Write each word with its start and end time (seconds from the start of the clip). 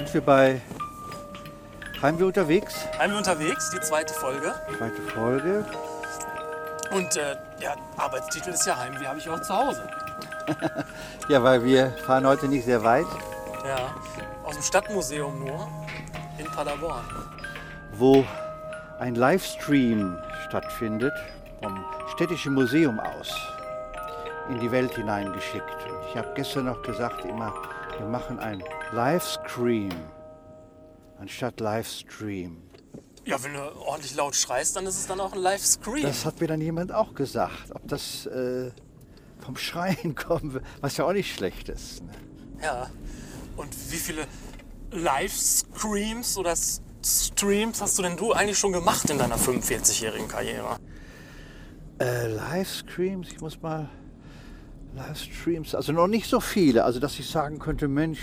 sind 0.00 0.14
wir 0.14 0.20
bei 0.22 0.62
Heimweh 2.00 2.24
unterwegs. 2.24 2.74
Heimweh 2.98 3.18
unterwegs, 3.18 3.68
die 3.68 3.80
zweite 3.80 4.14
Folge. 4.14 4.54
Zweite 4.78 5.02
Folge. 5.02 5.66
Und 6.90 7.16
äh, 7.18 7.36
ja, 7.60 7.76
Arbeitstitel 7.98 8.48
ist 8.48 8.66
ja 8.66 8.78
Heimweh 8.78 9.06
habe 9.06 9.18
ich 9.18 9.28
auch 9.28 9.42
zu 9.42 9.54
Hause. 9.54 9.86
ja, 11.28 11.42
weil 11.42 11.62
wir 11.64 11.90
fahren 12.06 12.26
heute 12.26 12.48
nicht 12.48 12.64
sehr 12.64 12.82
weit. 12.82 13.04
Ja, 13.66 13.94
aus 14.42 14.54
dem 14.54 14.62
Stadtmuseum 14.62 15.38
nur 15.38 15.68
in 16.38 16.46
Paderborn. 16.46 17.04
Wo 17.92 18.24
ein 19.00 19.16
Livestream 19.16 20.16
stattfindet 20.48 21.12
vom 21.62 21.84
Städtischen 22.14 22.54
Museum 22.54 22.98
aus 22.98 23.36
in 24.48 24.60
die 24.60 24.72
Welt 24.72 24.94
hineingeschickt. 24.94 25.84
Und 25.86 26.08
ich 26.08 26.16
habe 26.16 26.32
gestern 26.34 26.64
noch 26.64 26.80
gesagt, 26.80 27.22
immer, 27.26 27.52
wir 27.98 28.06
machen 28.06 28.38
ein 28.38 28.64
Livestream 28.92 29.90
anstatt 31.20 31.60
Livestream. 31.60 32.56
Ja, 33.24 33.40
wenn 33.44 33.52
du 33.52 33.60
ordentlich 33.86 34.16
laut 34.16 34.34
schreist, 34.34 34.74
dann 34.74 34.86
ist 34.86 34.98
es 34.98 35.06
dann 35.06 35.20
auch 35.20 35.32
ein 35.32 35.38
Livescreen. 35.38 36.02
Das 36.02 36.24
hat 36.24 36.40
mir 36.40 36.48
dann 36.48 36.60
jemand 36.60 36.92
auch 36.92 37.14
gesagt, 37.14 37.70
ob 37.72 37.86
das 37.86 38.26
äh, 38.26 38.72
vom 39.38 39.56
Schreien 39.56 40.14
kommen 40.16 40.54
will, 40.54 40.62
was 40.80 40.96
ja 40.96 41.04
auch 41.04 41.12
nicht 41.12 41.32
schlecht 41.32 41.68
ist. 41.68 42.02
Ne? 42.02 42.10
Ja, 42.62 42.90
und 43.56 43.72
wie 43.92 43.96
viele 43.96 44.26
Livestreams 44.90 46.36
oder 46.36 46.54
Streams 47.04 47.80
hast 47.80 47.96
du 47.98 48.02
denn 48.02 48.16
du 48.16 48.32
eigentlich 48.32 48.58
schon 48.58 48.72
gemacht 48.72 49.08
in 49.08 49.18
deiner 49.18 49.36
45-jährigen 49.36 50.26
Karriere? 50.26 50.78
Äh, 52.00 52.26
Livestreams, 52.26 53.28
ich 53.28 53.40
muss 53.40 53.60
mal 53.62 53.88
Livestreams, 54.96 55.76
also 55.76 55.92
noch 55.92 56.08
nicht 56.08 56.28
so 56.28 56.40
viele, 56.40 56.82
also 56.84 56.98
dass 56.98 57.18
ich 57.18 57.28
sagen 57.28 57.60
könnte, 57.60 57.86
Mensch, 57.86 58.20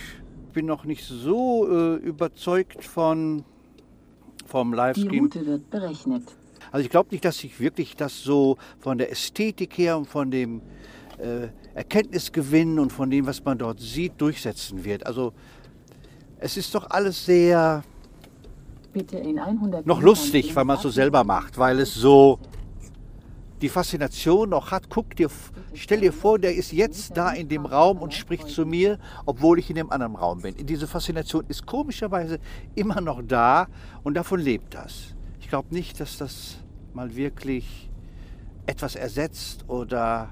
bin 0.58 0.66
noch 0.66 0.86
nicht 0.86 1.05
so 1.05 1.69
äh, 1.69 1.97
überzeugt 1.97 2.83
von 2.83 3.44
vom 4.47 4.73
Livestream. 4.73 5.11
Die 5.11 5.19
Route 5.19 5.45
wird 5.45 5.69
berechnet. 5.69 6.23
Also 6.72 6.83
ich 6.83 6.89
glaube 6.89 7.09
nicht, 7.11 7.23
dass 7.23 7.38
sich 7.38 7.59
wirklich 7.59 7.95
das 7.95 8.23
so 8.23 8.58
von 8.80 8.97
der 8.97 9.11
Ästhetik 9.11 9.78
her 9.78 10.00
und 10.00 10.08
von 10.08 10.31
dem 10.31 10.63
äh, 11.19 11.50
Erkenntnisgewinn 11.75 12.80
und 12.80 12.91
von 12.91 13.11
dem, 13.11 13.28
was 13.28 13.45
man 13.45 13.59
dort 13.59 13.80
sieht, 13.80 14.19
durchsetzen 14.19 14.83
wird. 14.83 15.05
Also 15.05 15.31
es 16.39 16.58
ist 16.58 16.73
doch 16.73 16.89
alles 16.89 17.23
sehr 17.23 17.83
noch 19.85 20.02
lustig, 20.02 20.55
weil 20.55 20.66
man 20.66 20.78
es 20.78 20.81
so 20.81 20.89
selber 20.89 21.23
macht, 21.23 21.59
weil 21.59 21.80
es 21.81 21.94
so 21.94 22.39
die 23.61 23.69
Faszination 23.69 24.50
noch 24.50 24.72
hat. 24.72 24.89
Guck 24.89 25.16
dir, 25.16 25.30
stell 25.73 26.02
dir 26.02 26.13
vor, 26.13 26.39
der 26.39 26.55
ist 26.55 26.72
jetzt 26.72 27.17
da 27.17 27.31
in 27.31 27.50
dem 27.50 27.66
Raum 27.66 27.97
und 28.00 28.13
spricht 28.13 28.47
zu 28.50 28.66
mir, 28.66 29.00
obwohl 29.25 29.59
ich 29.59 29.69
in 29.69 29.75
dem 29.75 29.91
anderen 29.91 30.16
Raum 30.16 30.41
bin. 30.41 30.55
Diese 30.66 30.88
Faszination 30.88 31.45
ist 31.47 31.66
komischerweise 31.66 32.39
immer 32.75 33.02
noch 33.02 33.22
da 33.25 33.67
und 34.03 34.13
davon 34.13 34.39
lebt 34.39 34.75
das. 34.75 35.16
Ich 35.39 35.50
glaube 35.50 35.73
nicht, 35.73 36.00
dass 36.00 36.17
das 36.17 36.58
mal 36.94 37.16
wirklich 37.16 37.89
etwas 38.66 38.95
ersetzt 38.95 39.66
oder 39.69 40.30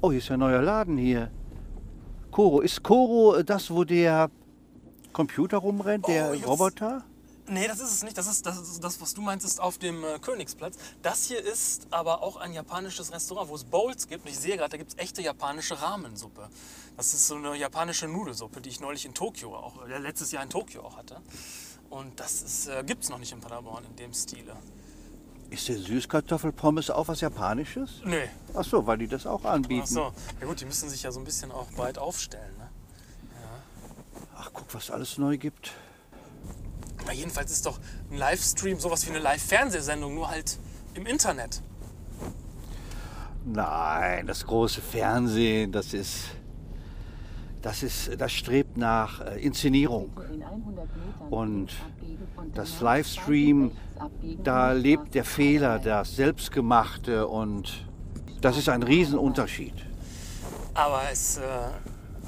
oh, 0.00 0.10
hier 0.10 0.18
ist 0.18 0.28
ja 0.28 0.34
ein 0.34 0.40
neuer 0.40 0.62
Laden 0.62 0.98
hier. 0.98 1.30
Koro, 2.30 2.60
ist 2.60 2.82
Koro 2.82 3.42
das, 3.42 3.70
wo 3.70 3.84
der 3.84 4.30
Computer 5.12 5.58
rumrennt, 5.58 6.08
der 6.08 6.32
oh, 6.32 6.50
Roboter? 6.50 7.04
Nee, 7.46 7.68
das 7.68 7.78
ist 7.78 7.92
es 7.92 8.02
nicht. 8.02 8.16
Das 8.16 8.26
ist 8.26 8.46
das, 8.46 8.58
ist 8.58 8.82
das 8.82 9.00
was 9.00 9.12
du 9.12 9.20
meinst, 9.20 9.44
ist 9.44 9.60
auf 9.60 9.76
dem 9.78 10.02
äh, 10.02 10.18
Königsplatz. 10.18 10.76
Das 11.02 11.26
hier 11.26 11.42
ist 11.44 11.86
aber 11.90 12.22
auch 12.22 12.36
ein 12.36 12.54
japanisches 12.54 13.12
Restaurant, 13.12 13.50
wo 13.50 13.54
es 13.54 13.64
Bowls 13.64 14.08
gibt. 14.08 14.24
Und 14.24 14.30
ich 14.30 14.38
sehe 14.38 14.56
gerade, 14.56 14.70
da 14.70 14.76
gibt 14.78 14.92
es 14.92 14.98
echte 14.98 15.20
japanische 15.20 15.80
Ramensuppe. 15.80 16.48
Das 16.96 17.12
ist 17.12 17.26
so 17.26 17.34
eine 17.34 17.54
japanische 17.54 18.08
Nudelsuppe, 18.08 18.60
die 18.60 18.70
ich 18.70 18.80
neulich 18.80 19.04
in 19.04 19.12
Tokio 19.12 19.54
auch, 19.54 19.86
äh, 19.86 19.98
letztes 19.98 20.32
Jahr 20.32 20.42
in 20.42 20.48
Tokio 20.48 20.82
auch 20.82 20.96
hatte. 20.96 21.20
Und 21.90 22.18
das 22.18 22.66
äh, 22.66 22.82
gibt 22.84 23.04
es 23.04 23.10
noch 23.10 23.18
nicht 23.18 23.32
in 23.32 23.40
Paderborn 23.40 23.84
in 23.84 23.96
dem 23.96 24.14
Stile. 24.14 24.56
Ist 25.50 25.68
der 25.68 25.76
Süßkartoffelpommes 25.76 26.90
auch 26.90 27.08
was 27.08 27.20
Japanisches? 27.20 28.00
Nee. 28.04 28.28
Ach 28.54 28.64
so, 28.64 28.86
weil 28.86 28.98
die 28.98 29.06
das 29.06 29.26
auch 29.26 29.44
anbieten. 29.44 29.82
Ach 29.84 29.88
so. 29.88 30.12
Ja 30.40 30.46
gut, 30.46 30.60
die 30.60 30.64
müssen 30.64 30.88
sich 30.88 31.02
ja 31.02 31.12
so 31.12 31.20
ein 31.20 31.24
bisschen 31.24 31.52
auch 31.52 31.70
breit 31.72 31.98
aufstellen. 31.98 32.56
Ne? 32.56 32.68
Ja. 33.34 34.28
Ach, 34.38 34.50
guck, 34.52 34.72
was 34.74 34.90
alles 34.90 35.18
neu 35.18 35.36
gibt. 35.36 35.72
Na, 37.06 37.12
jedenfalls 37.12 37.50
ist 37.50 37.66
doch 37.66 37.78
ein 38.10 38.16
Livestream 38.16 38.78
sowas 38.78 39.06
wie 39.06 39.10
eine 39.10 39.18
Live-Fernsehsendung, 39.18 40.14
nur 40.14 40.30
halt 40.30 40.58
im 40.94 41.06
Internet. 41.06 41.62
Nein, 43.44 44.26
das 44.26 44.46
große 44.46 44.80
Fernsehen, 44.80 45.70
das 45.70 45.92
ist, 45.92 46.30
das 47.60 47.82
ist, 47.82 48.18
das 48.18 48.32
strebt 48.32 48.78
nach 48.78 49.20
äh, 49.20 49.38
Inszenierung. 49.40 50.10
Und 51.28 51.72
das 52.54 52.80
Livestream, 52.80 53.72
da 54.42 54.72
lebt 54.72 55.14
der 55.14 55.24
Fehler, 55.24 55.78
das 55.78 56.16
Selbstgemachte 56.16 57.26
und 57.26 57.86
das 58.40 58.56
ist 58.56 58.68
ein 58.68 58.82
Riesenunterschied. 58.82 59.74
Aber 60.72 61.02
es 61.10 61.36
äh, 61.36 61.42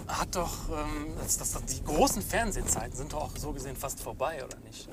hat 0.09 0.37
doch, 0.37 0.69
ähm, 0.71 1.15
das, 1.19 1.39
das, 1.39 1.65
die 1.65 1.83
großen 1.85 2.23
Fernsehzeiten 2.23 2.97
sind 2.97 3.13
doch 3.13 3.23
auch 3.23 3.37
so 3.37 3.53
gesehen 3.53 3.77
fast 3.77 4.01
vorbei, 4.01 4.43
oder 4.45 4.59
nicht? 4.61 4.89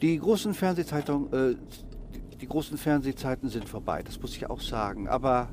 Die 0.00 0.18
großen 0.18 0.54
Fernsehzeitungen, 0.54 1.32
äh, 1.32 1.56
die 2.40 2.46
großen 2.46 2.78
Fernsehzeiten 2.78 3.48
sind 3.48 3.68
vorbei, 3.68 4.02
das 4.02 4.20
muss 4.20 4.36
ich 4.36 4.48
auch 4.48 4.60
sagen. 4.60 5.08
Aber 5.08 5.48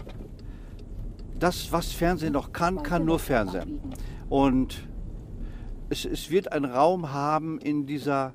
das, 1.40 1.72
was 1.72 1.92
Fernsehen 1.92 2.34
noch 2.34 2.54
kann, 2.54 2.84
kann 2.84 3.06
nur 3.06 3.20
Fernsehen. 3.20 3.82
Und 4.30 4.88
es, 5.90 6.06
es 6.06 6.30
wird 6.30 6.52
einen 6.52 6.66
Raum 6.66 7.12
haben 7.12 7.60
in 7.60 7.86
dieser 7.86 8.34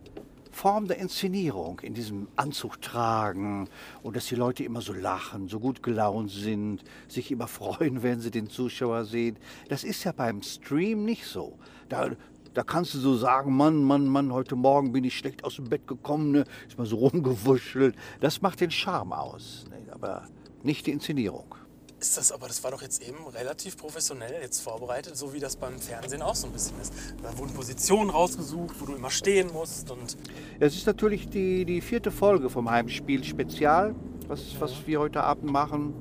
Form 0.50 0.88
der 0.88 0.98
Inszenierung, 0.98 1.80
in 1.80 1.94
diesem 1.94 2.28
Anzug 2.36 2.80
tragen 2.82 3.68
und 4.02 4.16
dass 4.16 4.26
die 4.26 4.34
Leute 4.34 4.64
immer 4.64 4.80
so 4.80 4.92
lachen, 4.92 5.48
so 5.48 5.60
gut 5.60 5.82
gelaunt 5.82 6.30
sind, 6.30 6.82
sich 7.08 7.30
immer 7.30 7.46
freuen, 7.48 8.02
wenn 8.02 8.20
sie 8.20 8.30
den 8.30 8.48
Zuschauer 8.48 9.04
sehen. 9.04 9.36
Das 9.68 9.84
ist 9.84 10.04
ja 10.04 10.12
beim 10.12 10.42
Stream 10.42 11.04
nicht 11.04 11.26
so. 11.26 11.58
Da, 11.88 12.10
da 12.54 12.62
kannst 12.62 12.94
du 12.94 12.98
so 12.98 13.16
sagen, 13.16 13.56
Mann, 13.56 13.82
Mann, 13.82 14.06
Mann, 14.06 14.32
heute 14.32 14.56
Morgen 14.56 14.92
bin 14.92 15.04
ich 15.04 15.16
schlecht 15.16 15.44
aus 15.44 15.56
dem 15.56 15.68
Bett 15.68 15.86
gekommen, 15.86 16.32
ne? 16.32 16.44
ist 16.68 16.78
mal 16.78 16.86
so 16.86 16.96
rumgewuschelt. 17.08 17.94
Das 18.20 18.42
macht 18.42 18.60
den 18.60 18.70
Charme 18.70 19.12
aus, 19.12 19.64
ne? 19.70 19.92
aber 19.92 20.26
nicht 20.62 20.86
die 20.86 20.92
Inszenierung 20.92 21.54
ist 22.00 22.16
das 22.16 22.32
aber, 22.32 22.48
das 22.48 22.64
war 22.64 22.70
doch 22.70 22.80
jetzt 22.80 23.06
eben 23.06 23.18
relativ 23.26 23.76
professionell 23.76 24.40
jetzt 24.40 24.60
vorbereitet, 24.60 25.16
so 25.16 25.34
wie 25.34 25.38
das 25.38 25.56
beim 25.56 25.78
Fernsehen 25.78 26.22
auch 26.22 26.34
so 26.34 26.46
ein 26.46 26.52
bisschen 26.52 26.80
ist. 26.80 26.94
Da 27.22 27.36
wurden 27.36 27.52
Positionen 27.52 28.08
rausgesucht, 28.08 28.80
wo 28.80 28.86
du 28.86 28.94
immer 28.94 29.10
stehen 29.10 29.52
musst. 29.52 29.90
Und 29.90 30.16
es 30.58 30.76
ist 30.76 30.86
natürlich 30.86 31.28
die, 31.28 31.66
die 31.66 31.82
vierte 31.82 32.10
Folge 32.10 32.48
vom 32.48 32.70
Heimspiel 32.70 33.22
Spezial, 33.22 33.94
was, 34.28 34.58
was 34.58 34.86
wir 34.86 34.98
heute 34.98 35.22
Abend 35.22 35.52
machen. 35.52 35.92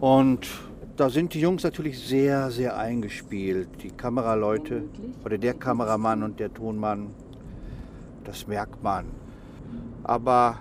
Und 0.00 0.46
da 0.96 1.10
sind 1.10 1.34
die 1.34 1.40
Jungs 1.40 1.64
natürlich 1.64 1.98
sehr, 2.06 2.52
sehr 2.52 2.76
eingespielt. 2.76 3.68
Die 3.82 3.90
Kameraleute 3.90 4.84
oder 5.24 5.38
der 5.38 5.54
Kameramann 5.54 6.22
und 6.22 6.38
der 6.38 6.54
Tonmann, 6.54 7.10
das 8.22 8.46
merkt 8.46 8.80
man. 8.82 9.06
Aber 10.04 10.60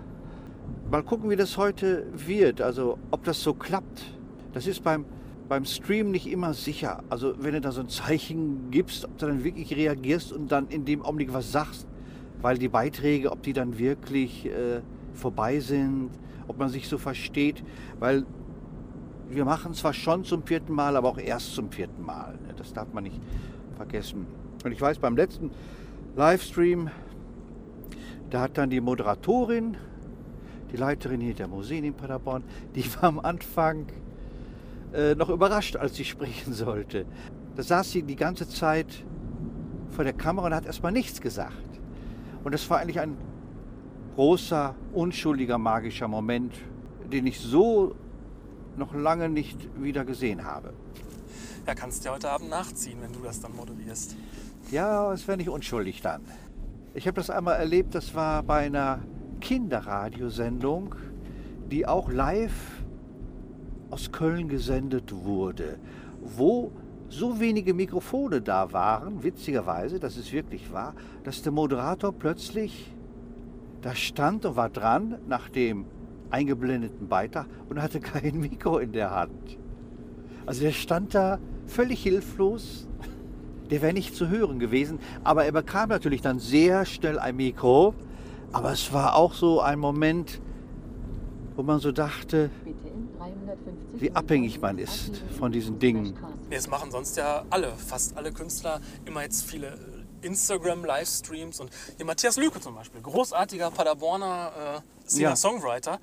mal 0.90 1.04
gucken, 1.04 1.30
wie 1.30 1.36
das 1.36 1.56
heute 1.56 2.08
wird, 2.14 2.62
also 2.62 2.98
ob 3.12 3.24
das 3.24 3.42
so 3.44 3.54
klappt 3.54 4.17
das 4.58 4.66
ist 4.66 4.84
beim, 4.84 5.06
beim 5.48 5.66
Stream 5.66 6.10
nicht 6.10 6.26
immer 6.26 6.56
sicher. 6.56 7.04
Also 7.12 7.36
wenn 7.38 7.54
du 7.54 7.62
da 7.62 7.72
so 7.72 7.82
ein 7.82 7.90
Zeichen 7.90 8.72
gibst, 8.72 9.06
ob 9.06 9.16
du 9.20 9.28
dann 9.28 9.44
wirklich 9.44 9.72
reagierst 9.76 10.34
und 10.34 10.52
dann 10.52 10.68
in 10.70 10.84
dem 10.84 11.04
Augenblick 11.04 11.32
was 11.32 11.52
sagst, 11.52 11.86
weil 12.42 12.58
die 12.58 12.68
Beiträge, 12.68 13.32
ob 13.32 13.44
die 13.44 13.54
dann 13.54 13.78
wirklich 13.78 14.48
äh, 14.48 14.82
vorbei 15.14 15.60
sind, 15.60 16.10
ob 16.48 16.58
man 16.58 16.70
sich 16.70 16.88
so 16.88 16.98
versteht, 16.98 17.64
weil 18.00 18.26
wir 19.30 19.46
machen 19.46 19.76
zwar 19.76 19.94
schon 19.94 20.24
zum 20.24 20.42
vierten 20.42 20.74
Mal, 20.74 20.96
aber 20.96 21.10
auch 21.10 21.20
erst 21.20 21.54
zum 21.54 21.70
vierten 21.70 22.04
Mal. 22.04 22.32
Ne? 22.32 22.56
Das 22.58 22.74
darf 22.74 22.92
man 22.92 23.04
nicht 23.04 23.22
vergessen. 23.76 24.26
Und 24.66 24.72
ich 24.72 24.82
weiß, 24.82 24.98
beim 24.98 25.16
letzten 25.16 25.52
Livestream, 26.16 26.90
da 28.32 28.42
hat 28.42 28.58
dann 28.58 28.72
die 28.72 28.82
Moderatorin, 28.82 29.78
die 30.72 30.78
Leiterin 30.78 31.22
hier 31.22 31.36
der 31.36 31.48
Museen 31.48 31.84
in 31.84 31.94
Paderborn, 31.94 32.44
die 32.74 32.84
war 32.96 33.04
am 33.04 33.20
Anfang 33.20 33.86
äh, 34.94 35.16
noch 35.16 35.30
überrascht, 35.30 35.76
als 35.76 35.96
sie 35.96 36.06
sprechen 36.06 36.54
sollte. 36.54 37.06
Da 37.56 37.64
saß 37.64 37.92
sie 37.92 38.04
die 38.04 38.16
ganze 38.16 38.48
Zeit 38.48 38.88
vor 39.90 40.04
der 40.04 40.14
Kamera 40.14 40.48
und 40.48 40.54
hat 40.54 40.66
erstmal 40.66 40.92
nichts 40.92 41.22
gesagt. 41.22 41.54
Und 42.44 42.54
das 42.54 42.70
war 42.70 42.80
eigentlich 42.80 43.00
ein 43.00 43.18
großer, 44.16 44.76
unschuldiger, 44.94 45.58
magischer 45.58 46.08
Moment, 46.08 46.54
den 47.12 47.28
ich 47.28 47.40
so 47.40 47.96
noch 48.78 48.94
lange 48.94 49.30
nicht 49.30 49.58
wieder 49.82 50.06
gesehen 50.06 50.44
habe. 50.46 50.74
Ja, 51.66 51.76
kannst 51.76 52.04
du 52.04 52.10
ja 52.10 52.16
heute 52.16 52.30
Abend 52.30 52.50
nachziehen, 52.50 53.00
wenn 53.02 53.12
du 53.12 53.20
das 53.20 53.42
dann 53.42 53.56
moderierst. 53.56 54.16
Ja, 54.72 55.12
es 55.12 55.28
wäre 55.28 55.38
nicht 55.38 55.50
unschuldig 55.50 56.02
dann. 56.02 56.22
Ich 56.94 57.08
habe 57.08 57.16
das 57.16 57.30
einmal 57.30 57.58
erlebt, 57.58 57.94
das 57.94 58.16
war 58.16 58.44
bei 58.44 58.66
einer 58.66 59.00
Kinderradiosendung, 59.42 60.96
die 61.70 61.86
auch 61.86 62.10
live 62.10 62.54
aus 63.90 64.12
Köln 64.12 64.50
gesendet 64.50 65.14
wurde, 65.14 65.78
wo 66.22 66.72
so 67.10 67.40
wenige 67.40 67.74
Mikrofone 67.74 68.42
da 68.42 68.72
waren, 68.74 69.24
witzigerweise, 69.24 70.00
das 70.00 70.18
ist 70.18 70.34
wirklich 70.34 70.72
wahr, 70.74 70.94
dass 71.24 71.42
der 71.42 71.52
Moderator 71.52 72.12
plötzlich 72.12 72.92
da 73.82 73.96
stand 73.96 74.46
und 74.46 74.56
war 74.56 74.70
dran 74.70 75.16
nach 75.28 75.50
dem 75.50 75.86
eingeblendeten 76.30 77.08
Beitrag 77.08 77.48
und 77.70 77.82
hatte 77.82 78.00
kein 78.02 78.40
Mikro 78.40 78.80
in 78.80 78.92
der 78.92 79.12
Hand. 79.12 79.58
Also 80.46 80.62
der 80.64 80.72
stand 80.72 81.16
da 81.16 81.40
völlig 81.66 82.02
hilflos. 82.02 82.88
Der 83.70 83.82
wäre 83.82 83.94
nicht 83.94 84.16
zu 84.16 84.30
hören 84.30 84.60
gewesen, 84.60 85.00
aber 85.26 85.44
er 85.44 85.52
bekam 85.52 85.90
natürlich 85.90 86.22
dann 86.22 86.40
sehr 86.40 86.86
schnell 86.86 87.20
ein 87.20 87.36
Mikro. 87.36 87.94
Aber 88.54 88.72
es 88.72 88.94
war 88.94 89.18
auch 89.18 89.34
so 89.34 89.60
ein 89.60 89.78
Moment, 89.78 90.40
wo 91.58 91.64
man 91.64 91.82
so 91.82 91.92
dachte, 91.92 92.50
wie 93.94 94.12
abhängig 94.12 94.60
man 94.62 94.78
ist 94.78 95.24
von 95.38 95.52
diesen 95.52 95.80
Dingen. 95.80 96.18
Das 96.50 96.68
machen 96.68 96.92
sonst 96.92 97.18
ja 97.18 97.46
alle, 97.50 97.74
fast 97.76 98.16
alle 98.18 98.32
Künstler, 98.32 98.82
immer 99.06 99.24
jetzt 99.24 99.44
viele 99.44 99.68
äh, 99.68 100.26
Instagram-Livestreams 100.26 101.60
und 101.60 101.72
hier 101.98 102.06
Matthias 102.06 102.38
Lüke 102.38 102.60
zum 102.60 102.76
Beispiel, 102.76 103.02
großartiger 103.02 103.72
Paderborner 103.72 104.84
äh, 105.06 105.10
Singer-Songwriter, 105.10 106.00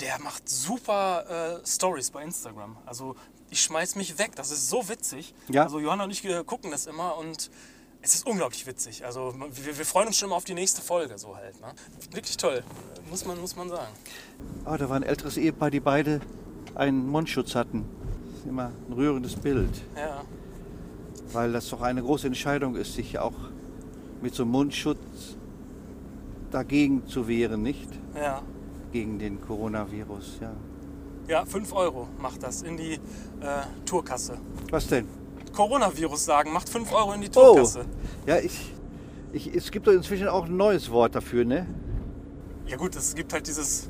der 0.00 0.18
macht 0.20 0.48
super 0.48 1.60
äh, 1.62 1.66
Stories 1.66 2.10
bei 2.10 2.22
Instagram. 2.22 2.76
Also 2.86 3.16
ich 3.50 3.60
schmeiß 3.62 3.96
mich 3.96 4.18
weg, 4.18 4.32
das 4.36 4.50
ist 4.50 4.68
so 4.68 4.88
witzig. 4.88 5.34
Ja. 5.48 5.64
Also 5.64 5.78
Johanna 5.78 6.04
und 6.04 6.10
ich 6.10 6.24
äh, 6.24 6.42
gucken 6.44 6.70
das 6.70 6.86
immer 6.86 7.16
und 7.18 7.50
es 8.02 8.14
ist 8.14 8.26
unglaublich 8.26 8.66
witzig. 8.66 9.04
Also 9.04 9.34
wir, 9.38 9.78
wir 9.78 9.86
freuen 9.86 10.08
uns 10.08 10.18
schon 10.18 10.28
immer 10.28 10.36
auf 10.36 10.44
die 10.44 10.54
nächste 10.54 10.82
Folge 10.82 11.16
so 11.18 11.36
halt. 11.36 11.60
Ne? 11.60 11.68
Wirklich 12.10 12.36
toll, 12.36 12.62
muss 13.08 13.24
man, 13.24 13.40
muss 13.40 13.56
man 13.56 13.68
sagen. 13.68 13.92
Aber 14.64 14.76
da 14.78 14.88
war 14.88 14.96
ein 14.96 15.04
älteres 15.04 15.36
Ehepaar, 15.36 15.70
die 15.70 15.80
beide 15.80 16.20
einen 16.74 17.06
Mundschutz 17.08 17.54
hatten. 17.54 17.84
Das 18.26 18.40
ist 18.40 18.46
immer 18.46 18.72
ein 18.88 18.92
rührendes 18.92 19.36
Bild. 19.36 19.70
Ja. 19.96 20.24
weil 21.32 21.52
das 21.52 21.68
doch 21.70 21.80
eine 21.80 22.02
große 22.02 22.26
Entscheidung 22.26 22.76
ist, 22.76 22.94
sich 22.94 23.18
auch 23.18 23.34
mit 24.20 24.34
so 24.34 24.42
einem 24.42 24.52
Mundschutz 24.52 25.36
dagegen 26.50 27.06
zu 27.06 27.26
wehren, 27.28 27.62
nicht? 27.62 27.88
Ja. 28.14 28.42
Gegen 28.92 29.18
den 29.18 29.40
Coronavirus, 29.40 30.38
ja. 30.40 30.52
Ja, 31.28 31.46
5 31.46 31.72
Euro 31.72 32.08
macht 32.18 32.42
das 32.42 32.62
in 32.62 32.76
die 32.76 32.94
äh, 32.94 32.98
Tourkasse. 33.86 34.38
Was 34.70 34.88
denn? 34.88 35.06
Coronavirus 35.52 36.24
sagen, 36.24 36.52
macht 36.52 36.68
5 36.68 36.92
Euro 36.92 37.12
in 37.12 37.20
die 37.20 37.28
Oh, 37.34 37.54
Tourkasse. 37.54 37.84
ja, 38.26 38.38
ich, 38.38 38.72
ich, 39.32 39.54
es 39.54 39.70
gibt 39.70 39.86
doch 39.86 39.92
inzwischen 39.92 40.28
auch 40.28 40.46
ein 40.46 40.56
neues 40.56 40.90
Wort 40.90 41.14
dafür, 41.14 41.44
ne? 41.44 41.66
Ja 42.66 42.76
gut, 42.76 42.94
es 42.96 43.14
gibt 43.14 43.32
halt 43.32 43.46
dieses. 43.46 43.88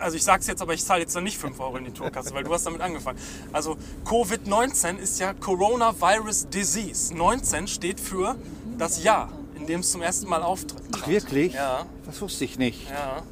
Also 0.00 0.16
ich 0.16 0.24
sag's 0.24 0.48
jetzt, 0.48 0.60
aber 0.60 0.74
ich 0.74 0.84
zahle 0.84 1.02
jetzt 1.02 1.14
dann 1.14 1.22
nicht 1.24 1.38
5 1.38 1.58
Euro 1.60 1.76
in 1.76 1.84
die 1.84 1.92
Tourkasse, 1.92 2.34
weil 2.34 2.42
du 2.42 2.52
hast 2.52 2.66
damit 2.66 2.80
angefangen. 2.80 3.18
Also 3.52 3.76
Covid-19 4.04 4.96
ist 4.98 5.20
ja 5.20 5.32
Coronavirus 5.34 6.48
Disease. 6.48 7.14
19 7.16 7.68
steht 7.68 8.00
für 8.00 8.34
das 8.76 9.04
Jahr, 9.04 9.28
in 9.54 9.66
dem 9.68 9.80
es 9.80 9.92
zum 9.92 10.02
ersten 10.02 10.28
Mal 10.28 10.42
auftritt. 10.42 10.82
Ach, 11.00 11.06
wirklich? 11.06 11.54
Ja, 11.54 11.86
Das 12.06 12.20
wusste 12.20 12.44
ich 12.44 12.58
nicht. 12.58 12.90
ja. 12.90 13.22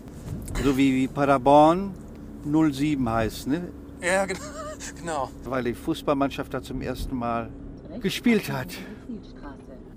So 0.65 0.77
wie, 0.77 0.95
wie 0.95 1.09
Paderborn 1.09 1.95
07 2.45 3.09
heißt, 3.09 3.47
ne? 3.49 3.69
Ja, 4.01 4.25
gen- 4.27 4.39
genau. 4.99 5.31
Weil 5.45 5.65
die 5.65 5.75
Fußballmannschaft 5.75 6.53
da 6.55 6.63
zum 6.63 6.81
ersten 6.81 7.17
Mal 7.17 7.51
gespielt 8.01 8.51
hat. 8.51 8.69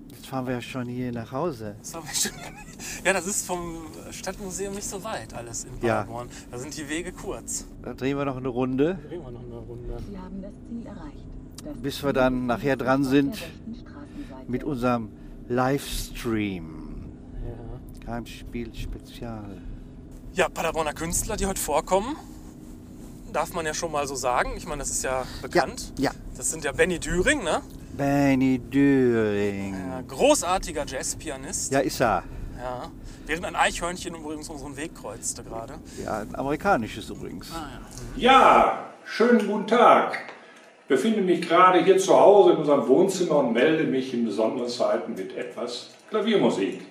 Jetzt 0.10 0.28
fahren 0.28 0.46
wir 0.48 0.54
ja 0.54 0.62
schon 0.62 0.88
hier 0.88 1.12
nach 1.12 1.32
Hause. 1.32 1.76
Das 1.80 1.92
schon- 2.24 2.32
Ja, 3.06 3.14
das 3.14 3.28
ist 3.28 3.46
vom 3.46 3.78
Stadtmuseum 4.12 4.74
nicht 4.76 4.88
so 4.90 5.04
weit 5.04 5.34
alles 5.34 5.64
in 5.66 5.72
Ja. 5.82 6.00
Paderborn. 6.02 6.30
Da 6.52 6.58
sind 6.58 6.76
die 6.78 6.88
Wege 6.90 7.12
kurz. 7.12 7.66
Da 7.82 7.94
drehen 7.94 8.18
wir 8.18 8.26
noch 8.26 8.38
eine 8.38 8.48
Runde, 8.50 8.98
Drehen 9.08 9.22
wir 9.24 9.32
noch 9.32 9.44
eine 9.44 9.56
Runde. 9.58 9.98
Sie 10.10 10.18
haben 10.18 10.42
das 10.42 10.52
Ziel 10.68 10.86
erreicht. 10.86 11.18
Das 11.66 11.78
bis 11.82 12.04
wir 12.04 12.14
dann 12.14 12.46
nachher 12.46 12.76
dran 12.76 13.04
sind 13.04 13.38
mit 14.48 14.64
unserem 14.64 15.10
Livestream. 15.48 17.12
Ja. 17.46 18.00
Geheimspiel 18.06 18.74
Spezial. 18.76 19.62
Ja, 20.34 20.50
Paderborner 20.50 20.94
Künstler, 20.94 21.38
die 21.38 21.46
heute 21.46 21.62
vorkommen, 21.62 22.16
darf 23.34 23.54
man 23.54 23.66
ja 23.66 23.74
schon 23.74 23.92
mal 23.92 24.08
so 24.08 24.16
sagen. 24.16 24.52
Ich 24.56 24.66
meine, 24.66 24.80
das 24.80 24.90
ist 24.92 25.04
ja 25.04 25.26
bekannt. 25.42 25.94
Ja, 25.98 26.12
Das 26.38 26.50
sind 26.52 26.64
ja 26.64 26.72
Benny 26.72 27.00
Düring, 27.00 27.44
ne? 27.44 27.62
Benny 27.98 28.60
Döring. 28.60 29.74
Ja, 29.74 30.02
großartiger 30.08 30.86
Jazzpianist. 30.86 31.72
Ja, 31.72 31.80
ist 31.80 32.00
er. 32.00 32.24
Ja. 32.58 32.92
Während 33.26 33.46
ein 33.46 33.56
Eichhörnchen 33.56 34.16
übrigens 34.16 34.50
unseren 34.50 34.76
Weg 34.78 34.96
kreuzte 34.96 35.44
gerade. 35.44 35.76
Ja, 36.04 36.20
ein 36.20 36.36
amerikanisches 36.36 37.10
übrigens. 37.10 37.50
Ja, 38.16 38.86
schönen 39.06 39.48
guten 39.48 39.68
Tag. 39.68 40.18
Ich 40.82 40.88
befinde 40.88 41.22
mich 41.22 41.42
gerade 41.42 41.84
hier 41.84 41.98
zu 41.98 42.14
Hause 42.20 42.52
in 42.52 42.58
unserem 42.58 42.88
Wohnzimmer 42.88 43.38
und 43.40 43.54
melde 43.54 43.86
mich 43.86 44.14
in 44.14 44.26
besonderen 44.26 44.70
Zeiten 44.70 45.14
mit 45.14 45.36
etwas 45.36 45.90
Klaviermusik. 46.10 46.82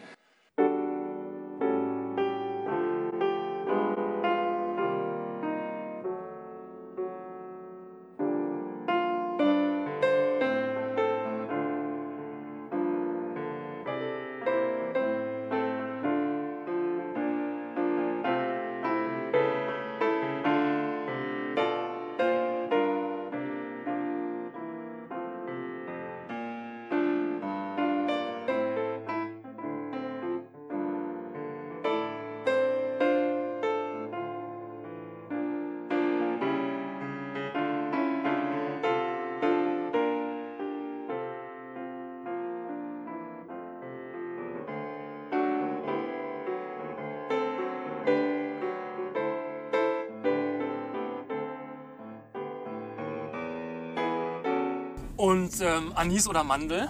Und 55.23 55.61
ähm, 55.61 55.93
Anis 55.95 56.27
oder 56.27 56.43
Mandel? 56.43 56.89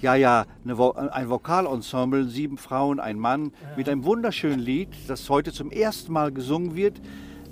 Ja, 0.00 0.16
ja, 0.16 0.44
Vo 0.64 0.90
ein 0.90 1.30
Vokalensemble, 1.30 2.24
sieben 2.24 2.58
Frauen, 2.58 2.98
ein 2.98 3.16
Mann, 3.16 3.52
ja. 3.62 3.76
mit 3.76 3.88
einem 3.88 4.02
wunderschönen 4.02 4.58
Lied, 4.58 4.88
das 5.06 5.30
heute 5.30 5.52
zum 5.52 5.70
ersten 5.70 6.12
Mal 6.12 6.32
gesungen 6.32 6.74
wird. 6.74 7.00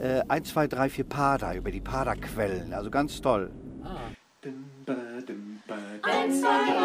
Äh, 0.00 0.22
1, 0.26 0.48
2, 0.48 0.66
3, 0.66 0.90
4 0.90 1.04
Pada, 1.04 1.54
über 1.54 1.70
die 1.70 1.80
Pada-Quellen. 1.80 2.72
Also 2.72 2.90
ganz 2.90 3.20
toll. 3.20 3.52
Ah. 3.84 3.94
1, 4.42 6.40
2, 6.40 6.48
3, 6.48 6.83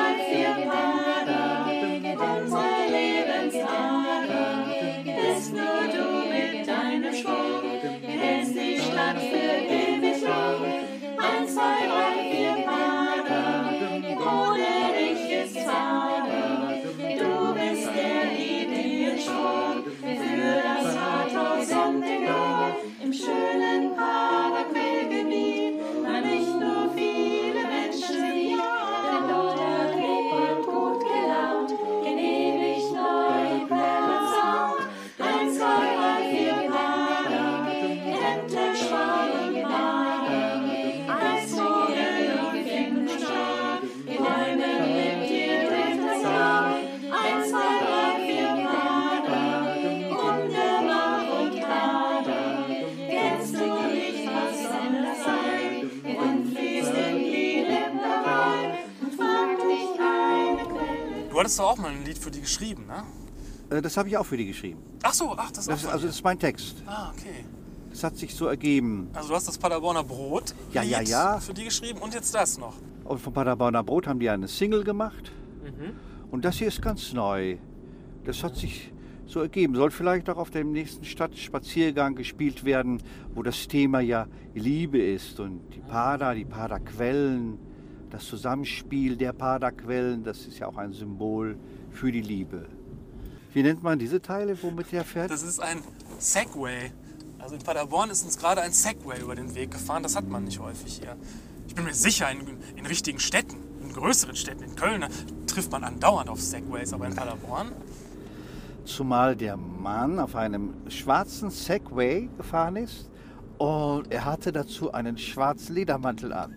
Du 61.39 61.43
hattest 61.43 61.60
doch 61.60 61.72
auch 61.72 61.77
mal 61.77 61.91
ein 61.91 62.03
Lied 62.03 62.17
für 62.17 62.31
die 62.31 62.41
geschrieben, 62.41 62.86
ne? 62.86 63.01
Äh, 63.69 63.81
das 63.81 63.96
habe 63.96 64.10
ich 64.10 64.17
auch 64.17 64.25
für 64.25 64.36
die 64.36 64.46
geschrieben. 64.46 64.84
Ach 65.03 65.13
so, 65.13 65.36
ach, 65.38 65.50
das 65.51 65.60
ist 65.60 65.69
Das, 65.69 65.86
auch 65.86 65.93
also 65.93 66.08
das 66.08 66.15
ist 66.17 66.22
mein 66.22 66.38
Text. 66.38 66.84
Ah, 66.86 67.13
okay. 67.15 67.46
Das 67.91 68.03
hat 68.03 68.17
sich 68.17 68.36
so 68.36 68.48
ergeben. 68.48 69.10
Also 69.13 69.29
du 69.29 69.36
hast 69.36 69.48
das 69.48 69.58
Paderborner 69.58 70.03
Brot 70.03 70.53
Ja, 70.74 70.84
ja, 70.84 71.00
ja. 71.00 71.39
für 71.39 71.53
die 71.53 71.63
geschrieben 71.63 72.00
und 72.00 72.13
jetzt 72.13 72.36
das 72.36 72.58
noch. 72.58 72.74
Und 73.05 73.22
vom 73.22 73.31
Paderborner 73.31 73.86
Brot 73.86 74.05
haben 74.05 74.19
die 74.19 74.29
eine 74.29 74.50
Single 74.50 74.84
gemacht. 74.84 75.31
Mhm. 75.63 75.93
Und 76.29 76.43
das 76.43 76.58
hier 76.58 76.67
ist 76.67 76.81
ganz 76.81 77.13
neu. 77.13 77.55
Das 78.25 78.43
hat 78.43 78.58
sich 78.58 78.91
so 79.25 79.39
ergeben. 79.39 79.75
Soll 79.75 79.91
vielleicht 79.91 80.29
auch 80.29 80.38
auf 80.38 80.50
dem 80.50 80.74
nächsten 80.74 81.05
Stadtspaziergang 81.05 82.15
gespielt 82.15 82.65
werden, 82.65 83.01
wo 83.34 83.43
das 83.43 83.69
Thema 83.69 84.01
ja 84.01 84.27
Liebe 84.55 85.01
ist. 85.01 85.39
Und 85.39 85.62
die 85.74 85.79
Pader, 85.79 86.36
die 86.36 86.43
Paderquellen, 86.43 87.58
das 88.10 88.25
Zusammenspiel 88.25 89.16
der 89.16 89.34
Paderquellen, 89.34 90.24
das 90.24 90.46
ist 90.46 90.60
ja 90.60 90.68
auch 90.68 90.78
ein 90.78 90.94
Symbol 90.94 91.58
für 91.92 92.12
die 92.12 92.22
Liebe. 92.22 92.66
Wie 93.54 93.63
nennt 93.63 93.82
man 93.84 93.98
diese 93.98 94.22
Teile, 94.22 94.62
womit 94.62 94.92
der 94.92 95.04
fährt? 95.04 95.32
Das 95.32 95.44
ist 95.44 95.60
ein 95.60 95.82
Segway. 96.18 96.92
Also 97.39 97.56
in 97.56 97.62
Paderborn 97.62 98.10
ist 98.10 98.24
uns 98.24 98.38
gerade 98.38 98.62
ein 98.62 98.74
Segway 98.74 99.22
über 99.22 99.36
den 99.36 99.56
Weg 99.56 99.72
gefahren. 99.72 100.04
Das 100.04 100.16
hat 100.16 100.28
man 100.28 100.44
nicht 100.44 100.60
häufig 100.60 101.00
hier. 101.00 101.16
Ich 101.68 101.75
bin 101.75 101.86
mir 101.86 101.94
sicher, 101.94 102.30
in, 102.32 102.39
in 102.75 102.86
richtigen 102.86 103.20
Städten, 103.20 103.58
in 103.82 103.94
größeren 103.94 104.36
Städten, 104.36 104.63
in 104.63 104.75
Köln, 104.75 105.06
trifft 105.48 105.72
man 105.72 105.84
andauernd 105.84 106.30
auf 106.30 106.42
Segways. 106.42 106.94
Aber 106.94 107.08
in 107.08 107.16
Paderborn, 107.16 107.72
Zumal 108.89 109.36
der 109.36 109.56
Mann 109.56 110.18
auf 110.18 110.36
einem 110.36 110.74
schwarzen 110.89 111.51
Segway 111.51 112.28
gefahren 112.38 112.75
ist 112.75 113.08
und 113.60 114.12
er 114.12 114.25
hatte 114.25 114.51
dazu 114.51 114.92
einen 114.92 115.16
schwarzen 115.18 115.75
Ledermantel 115.75 116.34
an. 116.34 116.56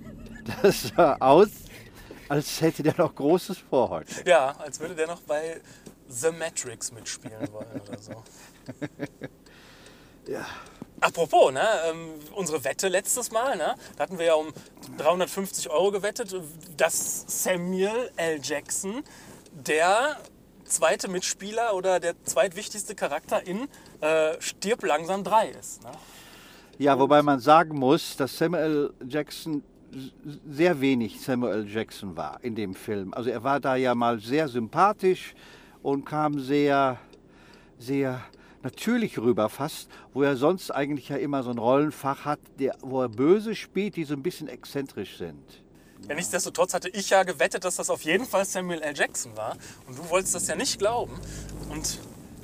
Das 0.63 0.91
sah 0.95 1.17
aus, 1.21 1.49
als 2.29 2.61
hätte 2.61 2.83
der 2.83 2.95
noch 2.97 3.15
Großes 3.15 3.59
vor 3.59 3.91
heute. 3.91 4.29
ja, 4.29 4.57
als 4.59 4.81
würde 4.81 4.95
der 4.95 5.07
noch 5.07 5.21
bei 5.21 5.61
The 6.09 6.31
Matrix 6.31 6.93
mitspielen 6.93 7.53
wollen 7.53 7.81
oder 7.81 7.99
so. 7.99 8.23
Ja. 10.29 10.47
Apropos, 11.01 11.53
ne, 11.53 11.67
ähm, 11.91 12.11
unsere 12.35 12.63
Wette 12.63 12.87
letztes 12.87 13.33
Mal, 13.33 13.57
ne, 13.57 13.75
da 13.97 14.05
hatten 14.05 14.19
wir 14.19 14.27
ja 14.27 14.35
um 14.35 14.53
350 14.99 15.69
Euro 15.69 15.91
gewettet, 15.91 16.33
dass 16.77 17.25
Samuel 17.27 18.11
L. 18.17 18.39
Jackson 18.41 19.03
der 19.53 20.19
zweite 20.65 21.09
Mitspieler 21.09 21.75
oder 21.75 21.99
der 21.99 22.15
zweitwichtigste 22.25 22.95
Charakter 22.95 23.45
in 23.45 23.69
äh, 24.01 24.41
Stirb 24.41 24.85
langsam 24.85 25.25
3 25.25 25.49
ist. 25.49 25.83
Ne? 25.83 25.91
Ja, 26.79 26.99
wobei 26.99 27.21
man 27.23 27.41
sagen 27.41 27.77
muss, 27.77 28.17
dass 28.17 28.39
Samuel 28.39 28.95
Jackson 29.07 29.63
sehr 30.49 30.81
wenig 30.81 31.21
Samuel 31.21 31.69
Jackson 31.69 32.17
war 32.17 32.39
in 32.43 32.55
dem 32.55 32.75
Film. 32.75 33.13
Also 33.15 33.31
er 33.31 33.43
war 33.43 33.61
da 33.61 33.77
ja 33.77 33.95
mal 33.95 34.19
sehr 34.19 34.49
sympathisch 34.49 35.35
und 35.83 36.05
kam 36.05 36.39
sehr, 36.39 36.99
sehr 37.79 38.23
natürlich 38.63 39.19
rüber 39.19 39.49
fast, 39.49 39.91
wo 40.13 40.23
er 40.23 40.37
sonst 40.37 40.71
eigentlich 40.71 41.09
ja 41.09 41.17
immer 41.17 41.43
so 41.43 41.51
ein 41.51 41.59
Rollenfach 41.59 42.25
hat, 42.25 42.41
der, 42.59 42.77
wo 42.81 43.03
er 43.03 43.09
böse 43.09 43.55
spielt, 43.55 43.97
die 43.97 44.05
so 44.05 44.15
ein 44.15 44.23
bisschen 44.23 44.49
exzentrisch 44.49 45.19
sind. 45.19 45.63
Ja, 46.09 46.15
nichtsdestotrotz 46.15 46.75
hatte 46.75 46.89
ich 46.89 47.11
ja 47.11 47.23
gewettet, 47.23 47.65
dass 47.65 47.77
das 47.77 47.89
auf 47.91 48.03
jeden 48.03 48.25
Fall 48.25 48.45
Samuel 48.45 48.81
L. 48.81 48.95
Jackson 48.97 49.37
war. 49.37 49.57
Und 49.87 49.99
du 49.99 50.09
wolltest 50.11 50.35
das 50.35 50.49
ja 50.49 50.57
nicht 50.57 50.79
glauben. 50.79 51.13
Und 51.71 51.99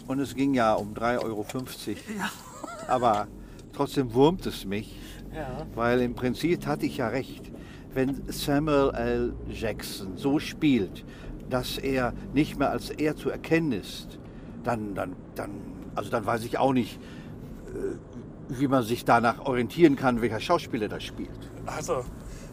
Und 0.06 0.20
es 0.20 0.34
ging 0.34 0.54
ja 0.54 0.74
um 0.74 0.94
3,50 0.94 1.24
Euro. 1.24 1.46
Aber 2.86 3.28
trotzdem 3.72 4.12
wurmt 4.14 4.46
es 4.46 4.64
mich, 4.64 4.96
ja, 5.34 5.66
weil 5.74 6.00
im 6.00 6.14
Prinzip 6.14 6.66
hatte 6.66 6.86
ich 6.86 6.98
ja 6.98 7.08
recht. 7.08 7.50
Wenn 7.92 8.22
Samuel 8.28 8.92
L. 8.94 9.34
Jackson 9.48 10.16
so 10.16 10.38
spielt, 10.38 11.04
dass 11.48 11.78
er 11.78 12.12
nicht 12.34 12.58
mehr 12.58 12.70
als 12.70 12.90
er 12.90 13.16
zu 13.16 13.30
erkennen 13.30 13.72
ist, 13.72 14.18
dann, 14.62 14.94
dann, 14.94 15.16
dann, 15.34 15.50
also 15.94 16.10
dann 16.10 16.26
weiß 16.26 16.44
ich 16.44 16.58
auch 16.58 16.72
nicht, 16.72 17.00
äh, 17.68 17.96
wie 18.48 18.68
man 18.68 18.82
sich 18.82 19.04
danach 19.04 19.40
orientieren 19.40 19.96
kann, 19.96 20.20
welcher 20.20 20.40
Schauspieler 20.40 20.88
das 20.88 21.02
spielt. 21.02 21.50
also, 21.66 22.04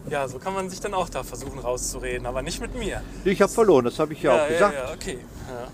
ja, 0.08 0.28
so 0.28 0.38
kann 0.38 0.54
man 0.54 0.70
sich 0.70 0.80
dann 0.80 0.94
auch 0.94 1.08
da 1.08 1.22
versuchen 1.22 1.58
rauszureden, 1.58 2.26
aber 2.26 2.42
nicht 2.42 2.60
mit 2.60 2.74
mir. 2.78 3.02
Ich 3.24 3.42
habe 3.42 3.52
verloren, 3.52 3.84
das 3.84 3.98
habe 3.98 4.12
ich 4.12 4.22
ja, 4.22 4.32
auch 4.32 4.38
ja, 4.38 4.48
gesagt. 4.48 4.74
ja, 4.74 4.94
okay. 4.94 5.18
Ja. 5.48 5.68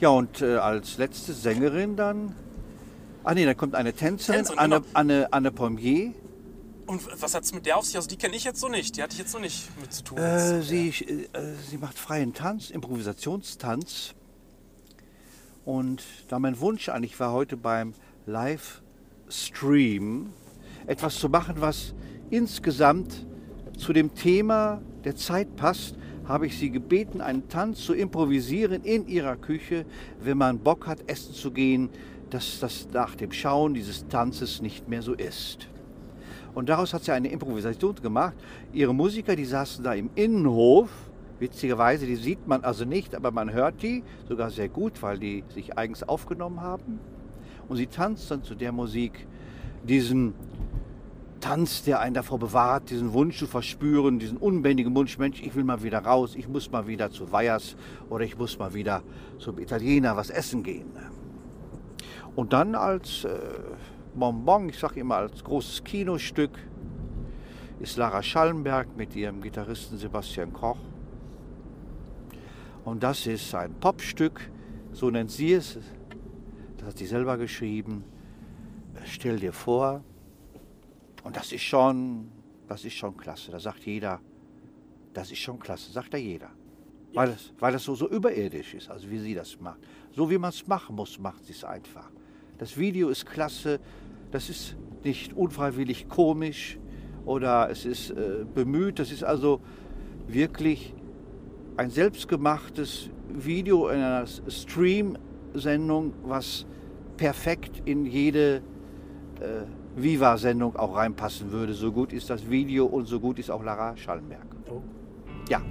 Ja, 0.00 0.08
und 0.08 0.40
äh, 0.40 0.56
als 0.56 0.96
letzte 0.96 1.34
Sängerin 1.34 1.94
dann. 1.94 2.34
Ah 3.22 3.34
nee, 3.34 3.44
dann 3.44 3.56
kommt 3.56 3.74
eine 3.74 3.92
Tänzerin, 3.92 4.38
Tänzerin, 4.38 4.58
Anne, 4.58 4.76
genau. 4.76 4.86
Anne, 4.94 5.28
Anne 5.30 5.52
Pommier. 5.52 6.14
Und 6.90 7.22
was 7.22 7.36
hat 7.36 7.44
es 7.44 7.54
mit 7.54 7.66
der 7.66 7.76
auf 7.76 7.84
sich? 7.84 7.94
Also 7.94 8.08
die 8.08 8.16
kenne 8.16 8.34
ich 8.34 8.42
jetzt 8.42 8.58
so 8.58 8.68
nicht. 8.68 8.96
Die 8.96 9.02
hatte 9.04 9.12
ich 9.12 9.20
jetzt 9.20 9.30
so 9.30 9.38
nicht 9.38 9.68
mit 9.80 9.92
zu 9.92 10.02
tun. 10.02 10.18
Äh, 10.18 10.60
sie, 10.60 10.88
äh, 10.88 11.54
sie 11.70 11.78
macht 11.78 11.96
freien 11.96 12.34
Tanz, 12.34 12.70
Improvisationstanz. 12.70 14.16
Und 15.64 16.02
da 16.26 16.40
mein 16.40 16.58
Wunsch 16.58 16.88
eigentlich 16.88 17.20
war, 17.20 17.30
heute 17.30 17.56
beim 17.56 17.94
Livestream 18.26 20.32
etwas 20.88 21.20
zu 21.20 21.28
machen, 21.28 21.60
was 21.60 21.94
insgesamt 22.28 23.24
zu 23.78 23.92
dem 23.92 24.16
Thema 24.16 24.82
der 25.04 25.14
Zeit 25.14 25.54
passt, 25.54 25.94
habe 26.26 26.48
ich 26.48 26.58
sie 26.58 26.70
gebeten, 26.70 27.20
einen 27.20 27.48
Tanz 27.48 27.84
zu 27.84 27.94
improvisieren 27.94 28.82
in 28.82 29.06
ihrer 29.06 29.36
Küche, 29.36 29.86
wenn 30.20 30.38
man 30.38 30.58
Bock 30.58 30.88
hat, 30.88 31.08
essen 31.08 31.34
zu 31.34 31.52
gehen, 31.52 31.88
dass 32.30 32.58
das 32.58 32.88
nach 32.92 33.14
dem 33.14 33.30
Schauen 33.30 33.74
dieses 33.74 34.08
Tanzes 34.08 34.60
nicht 34.60 34.88
mehr 34.88 35.02
so 35.02 35.14
ist. 35.14 35.68
Und 36.54 36.68
daraus 36.68 36.92
hat 36.92 37.04
sie 37.04 37.12
eine 37.12 37.28
Improvisation 37.28 37.94
gemacht. 37.96 38.34
Ihre 38.72 38.94
Musiker, 38.94 39.36
die 39.36 39.44
saßen 39.44 39.84
da 39.84 39.94
im 39.94 40.10
Innenhof. 40.14 40.90
Witzigerweise, 41.38 42.06
die 42.06 42.16
sieht 42.16 42.46
man 42.46 42.64
also 42.64 42.84
nicht, 42.84 43.14
aber 43.14 43.30
man 43.30 43.52
hört 43.52 43.82
die 43.82 44.02
sogar 44.28 44.50
sehr 44.50 44.68
gut, 44.68 45.02
weil 45.02 45.18
die 45.18 45.42
sich 45.48 45.78
eigens 45.78 46.02
aufgenommen 46.02 46.60
haben. 46.60 47.00
Und 47.68 47.76
sie 47.76 47.86
tanzt 47.86 48.30
dann 48.30 48.42
zu 48.42 48.54
der 48.54 48.72
Musik 48.72 49.26
diesen 49.84 50.34
Tanz, 51.40 51.82
der 51.84 52.00
einen 52.00 52.14
davor 52.14 52.38
bewahrt, 52.38 52.90
diesen 52.90 53.14
Wunsch 53.14 53.38
zu 53.38 53.46
verspüren, 53.46 54.18
diesen 54.18 54.36
unbändigen 54.36 54.94
Wunsch, 54.94 55.18
Mensch, 55.18 55.40
ich 55.40 55.54
will 55.54 55.64
mal 55.64 55.82
wieder 55.82 56.00
raus, 56.00 56.34
ich 56.36 56.48
muss 56.48 56.70
mal 56.70 56.86
wieder 56.86 57.10
zu 57.10 57.32
Weihers 57.32 57.76
oder 58.10 58.24
ich 58.24 58.36
muss 58.36 58.58
mal 58.58 58.74
wieder 58.74 59.02
zum 59.38 59.58
Italiener 59.58 60.16
was 60.16 60.28
essen 60.28 60.62
gehen. 60.62 60.92
Und 62.36 62.52
dann 62.52 62.74
als 62.74 63.24
äh, 63.24 63.38
Bonbon, 64.14 64.68
ich 64.68 64.78
sage 64.78 65.00
immer 65.00 65.16
als 65.16 65.42
großes 65.44 65.84
Kinostück, 65.84 66.50
ist 67.78 67.96
Lara 67.96 68.22
Schallenberg 68.22 68.96
mit 68.96 69.14
ihrem 69.14 69.40
Gitarristen 69.40 69.96
Sebastian 69.96 70.52
Koch. 70.52 70.78
Und 72.84 73.02
das 73.02 73.26
ist 73.26 73.54
ein 73.54 73.74
Popstück, 73.74 74.50
so 74.92 75.10
nennt 75.10 75.30
sie 75.30 75.52
es. 75.52 75.78
Das 76.78 76.88
hat 76.88 76.98
sie 76.98 77.06
selber 77.06 77.36
geschrieben. 77.38 78.04
Stell 79.04 79.38
dir 79.38 79.52
vor, 79.52 80.02
und 81.22 81.36
das 81.36 81.52
ist 81.52 81.62
schon, 81.62 82.30
das 82.66 82.84
ist 82.84 82.94
schon 82.94 83.16
klasse. 83.16 83.52
Da 83.52 83.60
sagt 83.60 83.84
jeder, 83.86 84.20
das 85.12 85.30
ist 85.30 85.38
schon 85.38 85.58
klasse, 85.58 85.92
sagt 85.92 86.12
da 86.14 86.18
jeder. 86.18 86.50
Weil 87.12 87.30
es, 87.30 87.52
weil 87.58 87.74
es 87.74 87.84
so, 87.84 87.94
so 87.94 88.08
überirdisch 88.08 88.74
ist, 88.74 88.90
also 88.90 89.10
wie 89.10 89.18
sie 89.18 89.34
das 89.34 89.58
macht. 89.60 89.80
So 90.12 90.30
wie 90.30 90.38
man 90.38 90.50
es 90.50 90.66
machen 90.66 90.96
muss, 90.96 91.18
macht 91.18 91.44
sie 91.44 91.52
es 91.52 91.64
einfach. 91.64 92.10
Das 92.60 92.76
Video 92.76 93.08
ist 93.08 93.24
klasse, 93.24 93.80
das 94.32 94.50
ist 94.50 94.76
nicht 95.02 95.32
unfreiwillig 95.32 96.10
komisch 96.10 96.78
oder 97.24 97.70
es 97.70 97.86
ist 97.86 98.10
äh, 98.10 98.44
bemüht. 98.54 98.98
Das 98.98 99.10
ist 99.10 99.24
also 99.24 99.62
wirklich 100.28 100.94
ein 101.78 101.88
selbstgemachtes 101.88 103.08
Video 103.30 103.88
in 103.88 104.00
einer 104.00 104.26
Stream-Sendung, 104.26 106.12
was 106.22 106.66
perfekt 107.16 107.80
in 107.86 108.04
jede 108.04 108.56
äh, 109.40 109.62
Viva-Sendung 109.96 110.76
auch 110.76 110.96
reinpassen 110.96 111.52
würde. 111.52 111.72
So 111.72 111.90
gut 111.90 112.12
ist 112.12 112.28
das 112.28 112.50
Video 112.50 112.84
und 112.84 113.06
so 113.06 113.20
gut 113.20 113.38
ist 113.38 113.50
auch 113.50 113.64
Lara 113.64 113.96
Schallenberg. 113.96 114.46
Oh. 114.70 114.82
Ja. 115.48 115.62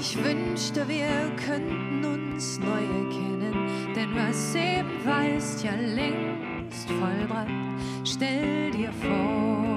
Ich 0.00 0.16
wünschte, 0.22 0.88
wir 0.88 1.30
könnten 1.44 2.04
uns 2.04 2.58
neu 2.58 2.82
erkennen. 2.82 3.92
Denn 3.94 4.14
was 4.14 4.54
eben 4.54 5.04
war, 5.04 5.28
ist 5.28 5.64
ja 5.64 5.74
längst 5.74 6.88
vollbracht. 6.88 7.48
Stell 8.04 8.70
dir 8.70 8.92
vor, 8.92 9.67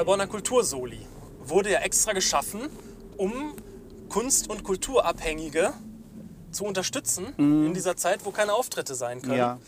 Paderborner 0.00 0.28
Kultursoli 0.28 1.06
wurde 1.44 1.72
ja 1.72 1.80
extra 1.80 2.14
geschaffen, 2.14 2.70
um 3.18 3.52
Kunst- 4.08 4.48
und 4.48 4.64
Kulturabhängige 4.64 5.74
zu 6.52 6.64
unterstützen 6.64 7.34
in 7.36 7.74
dieser 7.74 7.98
Zeit, 7.98 8.24
wo 8.24 8.30
keine 8.30 8.54
Auftritte 8.54 8.94
sein 8.94 9.20
können. 9.20 9.34
Mhm. 9.34 9.38
Ja. 9.38 9.58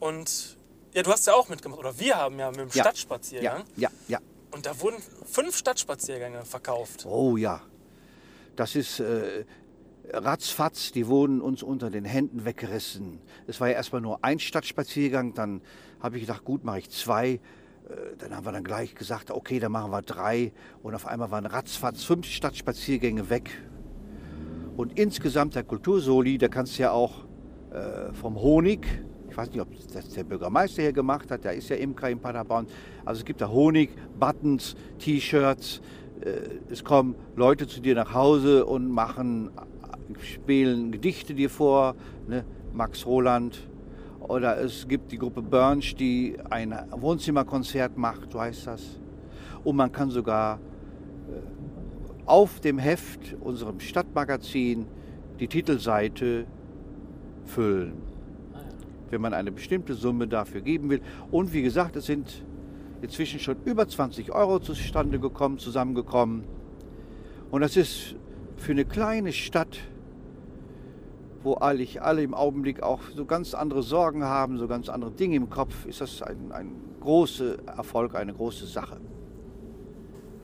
Und 0.00 0.58
ja, 0.94 1.04
du 1.04 1.12
hast 1.12 1.28
ja 1.28 1.34
auch 1.34 1.48
mitgemacht, 1.48 1.78
oder 1.78 1.96
wir 1.96 2.16
haben 2.16 2.40
ja 2.40 2.50
mit 2.50 2.58
dem 2.58 2.68
Ja. 2.72 2.82
Stadtspaziergang. 2.82 3.62
Ja, 3.76 3.88
ja, 4.08 4.18
ja. 4.18 4.18
Und 4.50 4.66
da 4.66 4.80
wurden 4.80 4.96
fünf 5.24 5.56
Stadtspaziergänge 5.56 6.44
verkauft. 6.44 7.06
Oh 7.06 7.36
ja. 7.36 7.62
Das 8.56 8.74
ist 8.74 8.98
äh, 8.98 9.44
ratzfatz, 10.12 10.90
die 10.90 11.06
wurden 11.06 11.40
uns 11.40 11.62
unter 11.62 11.88
den 11.88 12.04
Händen 12.04 12.44
weggerissen. 12.44 13.20
Es 13.46 13.60
war 13.60 13.68
ja 13.68 13.74
erstmal 13.74 14.00
nur 14.00 14.24
ein 14.24 14.40
Stadtspaziergang, 14.40 15.34
dann 15.34 15.62
habe 16.00 16.16
ich 16.16 16.22
gedacht, 16.22 16.44
gut, 16.44 16.64
mache 16.64 16.80
ich 16.80 16.90
zwei. 16.90 17.38
Äh, 17.88 18.16
Dann 18.18 18.34
haben 18.36 18.44
wir 18.46 18.52
dann 18.52 18.64
gleich 18.64 18.94
gesagt, 18.94 19.30
okay, 19.30 19.58
dann 19.58 19.72
machen 19.72 19.90
wir 19.90 20.02
drei. 20.02 20.52
Und 20.82 20.94
auf 20.94 21.06
einmal 21.06 21.30
waren 21.30 21.46
ratzfatz 21.46 22.04
fünf 22.04 22.26
Stadtspaziergänge 22.26 23.30
weg. 23.30 23.50
Und 24.76 24.98
insgesamt 24.98 25.54
der 25.54 25.64
Kultursoli, 25.64 26.38
da 26.38 26.48
kannst 26.48 26.78
du 26.78 26.82
ja 26.82 26.92
auch 26.92 27.24
äh, 27.72 28.12
vom 28.12 28.36
Honig, 28.40 28.86
ich 29.28 29.36
weiß 29.36 29.50
nicht, 29.50 29.60
ob 29.60 29.68
das 29.92 30.08
der 30.10 30.24
Bürgermeister 30.24 30.82
hier 30.82 30.92
gemacht 30.92 31.30
hat, 31.30 31.44
der 31.44 31.52
ist 31.54 31.68
ja 31.68 31.76
Imker 31.76 32.08
in 32.08 32.18
Paderborn. 32.18 32.66
Also 33.04 33.20
es 33.20 33.24
gibt 33.24 33.40
da 33.40 33.48
Honig, 33.48 33.90
Buttons, 34.18 34.76
T-Shirts. 34.98 35.80
Äh, 36.20 36.72
es 36.72 36.84
kommen 36.84 37.14
Leute 37.36 37.66
zu 37.66 37.80
dir 37.80 37.94
nach 37.94 38.14
Hause 38.14 38.66
und 38.66 38.88
machen, 38.88 39.50
äh, 39.56 40.24
spielen 40.24 40.92
Gedichte 40.92 41.34
dir 41.34 41.50
vor, 41.50 41.94
ne? 42.26 42.44
Max 42.72 43.04
Roland. 43.04 43.68
Oder 44.28 44.60
es 44.60 44.86
gibt 44.86 45.10
die 45.10 45.18
Gruppe 45.18 45.40
Bernsch, 45.40 45.94
die 45.96 46.36
ein 46.50 46.78
Wohnzimmerkonzert 46.90 47.96
macht, 47.96 48.32
so 48.32 48.40
heißt 48.40 48.66
das. 48.66 49.00
Und 49.64 49.76
man 49.76 49.90
kann 49.90 50.10
sogar 50.10 50.60
auf 52.26 52.60
dem 52.60 52.78
Heft, 52.78 53.34
unserem 53.40 53.80
Stadtmagazin, 53.80 54.86
die 55.40 55.48
Titelseite 55.48 56.44
füllen, 57.46 57.94
wenn 59.08 59.22
man 59.22 59.32
eine 59.32 59.50
bestimmte 59.50 59.94
Summe 59.94 60.28
dafür 60.28 60.60
geben 60.60 60.90
will. 60.90 61.00
Und 61.30 61.54
wie 61.54 61.62
gesagt, 61.62 61.96
es 61.96 62.04
sind 62.04 62.44
inzwischen 63.00 63.40
schon 63.40 63.56
über 63.64 63.88
20 63.88 64.32
Euro 64.32 64.58
zustande 64.58 65.18
gekommen, 65.18 65.58
zusammengekommen. 65.58 66.44
Und 67.50 67.62
das 67.62 67.78
ist 67.78 68.14
für 68.56 68.72
eine 68.72 68.84
kleine 68.84 69.32
Stadt, 69.32 69.78
wo 71.42 71.54
eigentlich 71.56 72.02
alle 72.02 72.22
im 72.22 72.34
Augenblick 72.34 72.82
auch 72.82 73.00
so 73.14 73.24
ganz 73.24 73.54
andere 73.54 73.82
Sorgen 73.82 74.24
haben, 74.24 74.58
so 74.58 74.66
ganz 74.66 74.88
andere 74.88 75.10
Dinge 75.10 75.36
im 75.36 75.50
Kopf, 75.50 75.86
ist 75.86 76.00
das 76.00 76.22
ein, 76.22 76.52
ein 76.52 76.72
großer 77.00 77.66
Erfolg, 77.66 78.14
eine 78.14 78.34
große 78.34 78.66
Sache. 78.66 78.98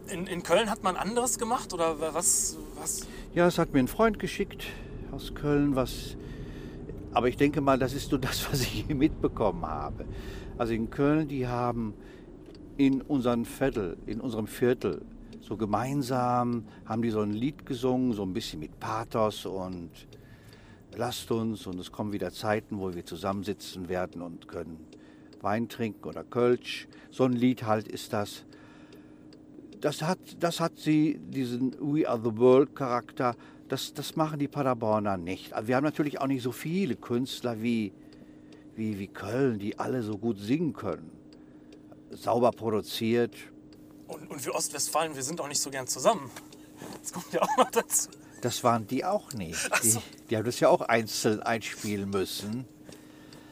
In, 0.09 0.27
in 0.27 0.43
Köln 0.43 0.71
hat 0.71 0.83
man 0.83 0.97
anderes 0.97 1.39
gemacht 1.39 1.73
oder 1.73 1.97
was? 2.15 2.59
was? 2.81 3.07
Ja, 3.35 3.47
es 3.47 3.59
hat 3.59 3.73
mir 3.73 3.81
ein 3.81 3.89
Freund 3.89 4.19
geschickt 4.19 4.67
aus 5.13 5.35
Köln, 5.35 5.75
was. 5.77 6.17
Aber 7.13 7.29
ich 7.29 7.37
denke 7.37 7.61
mal, 7.61 7.79
das 7.79 7.95
ist 7.95 8.11
nur 8.11 8.21
das, 8.21 8.49
was 8.51 8.61
ich 8.61 8.85
hier 8.87 8.95
mitbekommen 8.95 9.65
habe. 9.67 10.05
Also 10.59 10.73
in 10.75 10.91
Köln, 10.91 11.29
die 11.29 11.47
haben 11.47 11.95
in 12.77 13.01
unserem 13.03 13.45
Viertel, 13.45 13.97
in 14.07 14.21
unserem 14.21 14.47
Viertel, 14.47 15.03
so 15.41 15.57
gemeinsam 15.57 16.65
haben 16.87 17.03
die 17.03 17.11
so 17.11 17.21
ein 17.21 17.33
Lied 17.33 17.67
gesungen, 17.67 18.13
so 18.13 18.23
ein 18.23 18.33
bisschen 18.33 18.61
mit 18.61 18.81
Pathos 18.81 19.45
und 19.47 19.91
lasst 20.97 21.31
uns 21.31 21.67
und 21.67 21.79
es 21.79 21.93
kommen 21.93 22.13
wieder 22.13 22.33
Zeiten, 22.33 22.79
wo 22.79 22.95
wir 22.95 23.05
zusammensitzen 23.05 23.89
werden 23.89 24.23
und 24.23 24.49
können 24.49 24.87
Wein 25.41 25.69
trinken 25.69 26.09
oder 26.09 26.25
Kölsch. 26.25 26.89
So 27.11 27.25
ein 27.25 27.33
Lied 27.33 27.65
halt 27.65 27.89
ist 27.89 28.13
das 28.13 28.45
das 29.85 30.01
hat, 30.01 30.19
das 30.41 30.61
hat 30.61 30.79
sie, 30.79 31.19
diesen 31.19 31.77
We 31.79 32.09
Are 32.09 32.19
the 32.19 32.35
World 32.39 32.75
Charakter, 32.75 33.37
das, 33.69 33.93
das 33.93 34.17
machen 34.17 34.39
die 34.39 34.49
Paderborner 34.49 35.19
nicht. 35.19 35.53
Also 35.53 35.69
wir 35.69 35.77
haben 35.77 35.85
natürlich 35.85 36.23
auch 36.23 36.27
nicht 36.27 36.43
so 36.43 36.53
viele 36.53 36.97
Künstler 36.97 37.61
wie, 37.61 37.93
wie, 38.77 38.99
wie 38.99 39.09
Köln, 39.09 39.59
die 39.59 39.79
alle 39.79 40.03
so 40.03 40.17
gut 40.17 40.39
singen 40.39 40.73
können. 40.73 41.11
Sauber 42.13 42.51
produziert. 42.51 43.35
Und, 44.09 44.31
und 44.31 44.43
wir 44.43 44.55
Ostwestfalen, 44.55 45.15
wir 45.15 45.23
sind 45.23 45.39
auch 45.43 45.49
nicht 45.49 45.61
so 45.61 45.69
gern 45.69 45.87
zusammen. 45.87 46.31
Das 47.03 47.13
kommt 47.13 47.31
ja 47.35 47.43
auch 47.43 47.57
noch 47.59 47.71
dazu. 47.71 48.09
Das 48.45 48.63
waren 48.63 48.87
die 48.87 49.07
auch 49.07 49.33
nicht. 49.33 49.71
Ach 49.71 49.81
Die, 49.81 49.91
so. 49.91 50.03
die 50.29 50.37
haben 50.37 50.45
das 50.45 50.61
ja 50.61 50.69
auch 50.69 50.83
einzeln 50.83 51.43
einspielen 51.43 52.11
müssen. 52.11 52.67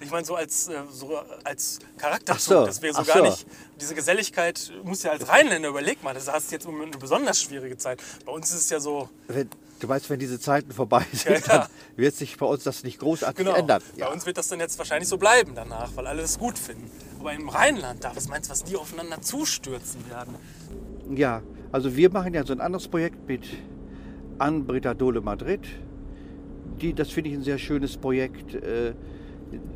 Ich 0.01 0.11
meine, 0.11 0.27
so 0.27 0.35
als, 0.35 0.69
äh, 0.69 0.83
so 0.93 1.19
als 1.45 1.79
Charakterzug, 1.97 2.53
so, 2.53 2.67
dass 2.67 2.83
wir 2.83 2.93
so 2.93 3.03
gar 3.03 3.19
so. 3.19 3.23
nicht. 3.25 3.47
Diese 3.81 3.95
Geselligkeit 3.95 4.71
muss 4.83 5.03
ja 5.03 5.13
als 5.13 5.27
Rheinländer, 5.27 5.71
überleg 5.71 6.03
mal, 6.03 6.13
das 6.13 6.31
hast 6.31 6.53
jetzt 6.53 6.67
im 6.67 6.73
Moment 6.73 6.93
eine 6.93 7.01
besonders 7.01 7.41
schwierige 7.41 7.79
Zeit. 7.79 8.03
Bei 8.27 8.33
uns 8.33 8.51
ist 8.51 8.65
es 8.65 8.69
ja 8.71 8.81
so, 8.81 9.09
Wenn, 9.29 9.49
du 9.81 9.89
weißt, 9.89 10.11
wenn 10.11 10.19
diese 10.21 10.39
Zeiten 10.39 10.73
vorbei 10.73 11.07
sind, 11.13 11.25
Ja, 11.25 11.33
ja. 11.39 11.59
dann 11.61 11.69
wird 11.97 12.15
sich 12.15 12.37
bei 12.37 12.45
uns 12.45 12.63
das 12.63 12.83
nicht 12.83 12.99
großartig 12.99 13.47
genau. 13.47 13.57
ändern. 13.57 13.83
Bei 13.99 14.09
uns 14.09 14.27
wird 14.27 14.37
das 14.37 14.49
dann 14.49 14.61
jetzt 14.61 14.77
wahrscheinlich 14.77 15.09
so 15.09 15.17
bleiben 15.17 15.55
danach, 15.55 15.91
weil 15.95 16.07
alle 16.07 16.21
es 16.21 16.39
gut 16.39 16.59
finden. 16.59 16.91
Aber 17.19 17.33
im 17.33 17.49
Rheinland, 17.49 18.05
da, 18.05 18.15
was 18.15 18.29
meinst 18.29 18.51
du, 18.51 18.53
was 18.53 18.63
die 18.63 18.77
aufeinander 18.77 19.23
zustürzen 19.23 20.07
werden? 20.11 20.35
Ja, 21.17 21.41
also 21.71 21.97
wir 21.97 22.11
machen 22.11 22.35
ja 22.35 22.45
so 22.45 22.53
ein 22.53 22.61
anderes 22.61 22.89
Projekt 22.89 23.27
mit 23.27 23.45
Anbrita 24.43 24.93
Dole 24.93 25.21
Madrid. 25.21 25.61
Die, 26.81 26.93
das 26.93 27.11
finde 27.11 27.31
ich 27.31 27.37
ein 27.37 27.43
sehr 27.43 27.59
schönes 27.59 27.97
Projekt 27.97 28.55
äh, 28.55 28.93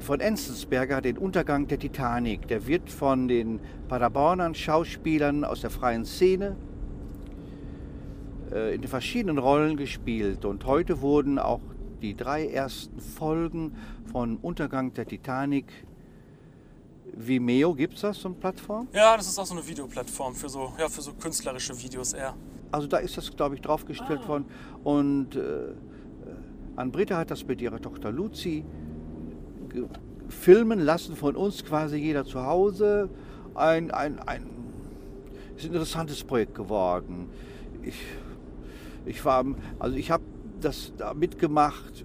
von 0.00 0.18
Enzensberger, 0.18 1.00
den 1.00 1.18
Untergang 1.18 1.68
der 1.68 1.79
Titanic. 1.79 2.48
Der 2.48 2.66
wird 2.66 2.90
von 2.90 3.29
den 3.29 3.61
Paderbornern 3.88 4.57
Schauspielern 4.57 5.44
aus 5.44 5.61
der 5.61 5.70
freien 5.70 6.05
Szene 6.05 6.57
äh, 8.50 8.74
in 8.74 8.81
den 8.81 8.90
verschiedenen 8.90 9.38
Rollen 9.38 9.76
gespielt. 9.76 10.44
Und 10.44 10.66
heute 10.66 11.00
wurden 11.00 11.38
auch 11.38 11.61
die 12.02 12.16
drei 12.16 12.48
ersten 12.48 13.00
Folgen 13.00 13.76
von 14.11 14.37
Untergang 14.38 14.92
der 14.94 15.07
Titanic 15.07 15.66
Vimeo, 17.14 17.72
gibt 17.72 17.94
es 17.94 18.00
das, 18.00 18.18
so 18.18 18.29
eine 18.29 18.37
Plattform? 18.37 18.88
Ja, 18.92 19.16
das 19.16 19.29
ist 19.29 19.38
auch 19.38 19.46
so 19.46 19.55
eine 19.55 19.66
Videoplattform 19.66 20.35
für 20.35 20.48
so, 20.48 20.72
ja, 20.76 20.88
für 20.88 21.02
so 21.02 21.12
künstlerische 21.12 21.81
Videos 21.81 22.12
eher. 22.12 22.35
Also 22.70 22.87
da 22.87 22.98
ist 22.98 23.16
das, 23.16 23.35
glaube 23.37 23.55
ich, 23.55 23.61
draufgestellt 23.61 24.26
worden. 24.29 24.46
Und 24.85 25.37
äh, 25.37 25.40
äh, 25.40 25.74
Ann-Britta 26.76 27.16
hat 27.16 27.31
das 27.31 27.46
mit 27.46 27.61
ihrer 27.61 27.81
Tochter 27.81 28.12
Luzi 28.12 28.64
filmen 30.29 30.81
lassen 30.81 31.16
von 31.16 31.37
uns 31.37 31.64
quasi 31.64 31.96
jeder 31.96 32.24
zu 32.24 32.42
Hause. 32.42 33.09
Ein, 33.55 33.90
ein, 33.90 34.18
ein, 34.20 34.46
ist 35.57 35.64
ein 35.64 35.72
interessantes 35.72 36.24
Projekt 36.24 36.55
geworden. 36.55 37.29
Ich, 37.83 37.96
ich 39.07 39.24
war, 39.24 39.44
also 39.79 39.96
ich 39.96 40.11
habe 40.11 40.24
das 40.61 40.92
da 40.96 41.14
mitgemacht, 41.14 42.05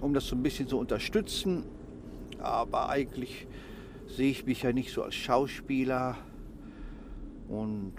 um 0.00 0.12
das 0.12 0.26
so 0.26 0.36
ein 0.36 0.42
bisschen 0.42 0.68
zu 0.68 0.78
unterstützen. 0.78 1.64
Aber 2.38 2.90
eigentlich 2.90 3.46
sehe 4.06 4.30
ich 4.30 4.46
mich 4.46 4.62
ja 4.62 4.72
nicht 4.72 4.92
so 4.92 5.02
als 5.02 5.14
Schauspieler. 5.14 6.16
Und 7.48 7.94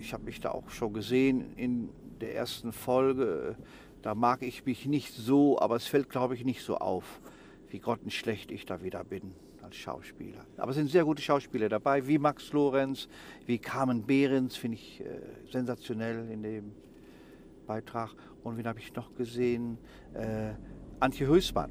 ich 0.00 0.12
habe 0.12 0.24
mich 0.24 0.40
da 0.40 0.50
auch 0.50 0.70
schon 0.70 0.92
gesehen 0.92 1.52
in 1.56 1.90
der 2.20 2.34
ersten 2.34 2.72
Folge. 2.72 3.56
Da 4.02 4.14
mag 4.14 4.42
ich 4.42 4.64
mich 4.64 4.86
nicht 4.86 5.14
so, 5.14 5.58
aber 5.60 5.76
es 5.76 5.86
fällt, 5.86 6.08
glaube 6.08 6.34
ich, 6.34 6.44
nicht 6.44 6.62
so 6.62 6.78
auf, 6.78 7.20
wie 7.68 7.78
grottenschlecht 7.78 8.50
ich 8.50 8.64
da 8.64 8.82
wieder 8.82 9.04
bin 9.04 9.34
als 9.62 9.76
Schauspieler. 9.76 10.40
Aber 10.56 10.70
es 10.70 10.76
sind 10.76 10.90
sehr 10.90 11.04
gute 11.04 11.22
Schauspieler 11.22 11.68
dabei, 11.68 12.06
wie 12.06 12.18
Max 12.18 12.52
Lorenz, 12.52 13.08
wie 13.46 13.58
Carmen 13.58 14.02
Behrens, 14.02 14.56
finde 14.56 14.78
ich 14.78 15.00
äh, 15.00 15.20
sensationell 15.50 16.30
in 16.30 16.42
dem 16.42 16.72
Beitrag. 17.66 18.10
Und 18.42 18.56
wen 18.56 18.66
habe 18.66 18.78
ich 18.78 18.94
noch 18.94 19.14
gesehen? 19.14 19.76
Äh, 20.14 20.54
Antje 20.98 21.26
Hößmann. 21.26 21.70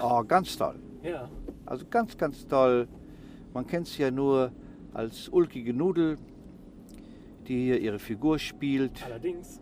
Oh, 0.00 0.22
ganz 0.22 0.56
toll. 0.56 0.78
Ja. 1.02 1.28
Also 1.66 1.84
ganz, 1.90 2.16
ganz 2.16 2.46
toll. 2.46 2.86
Man 3.52 3.66
kennt 3.66 3.88
sie 3.88 4.02
ja 4.02 4.10
nur 4.10 4.52
als 4.92 5.28
ulkige 5.28 5.74
Nudel, 5.74 6.18
die 7.48 7.64
hier 7.64 7.80
ihre 7.80 7.98
Figur 7.98 8.38
spielt. 8.38 9.04
Allerdings. 9.04 9.60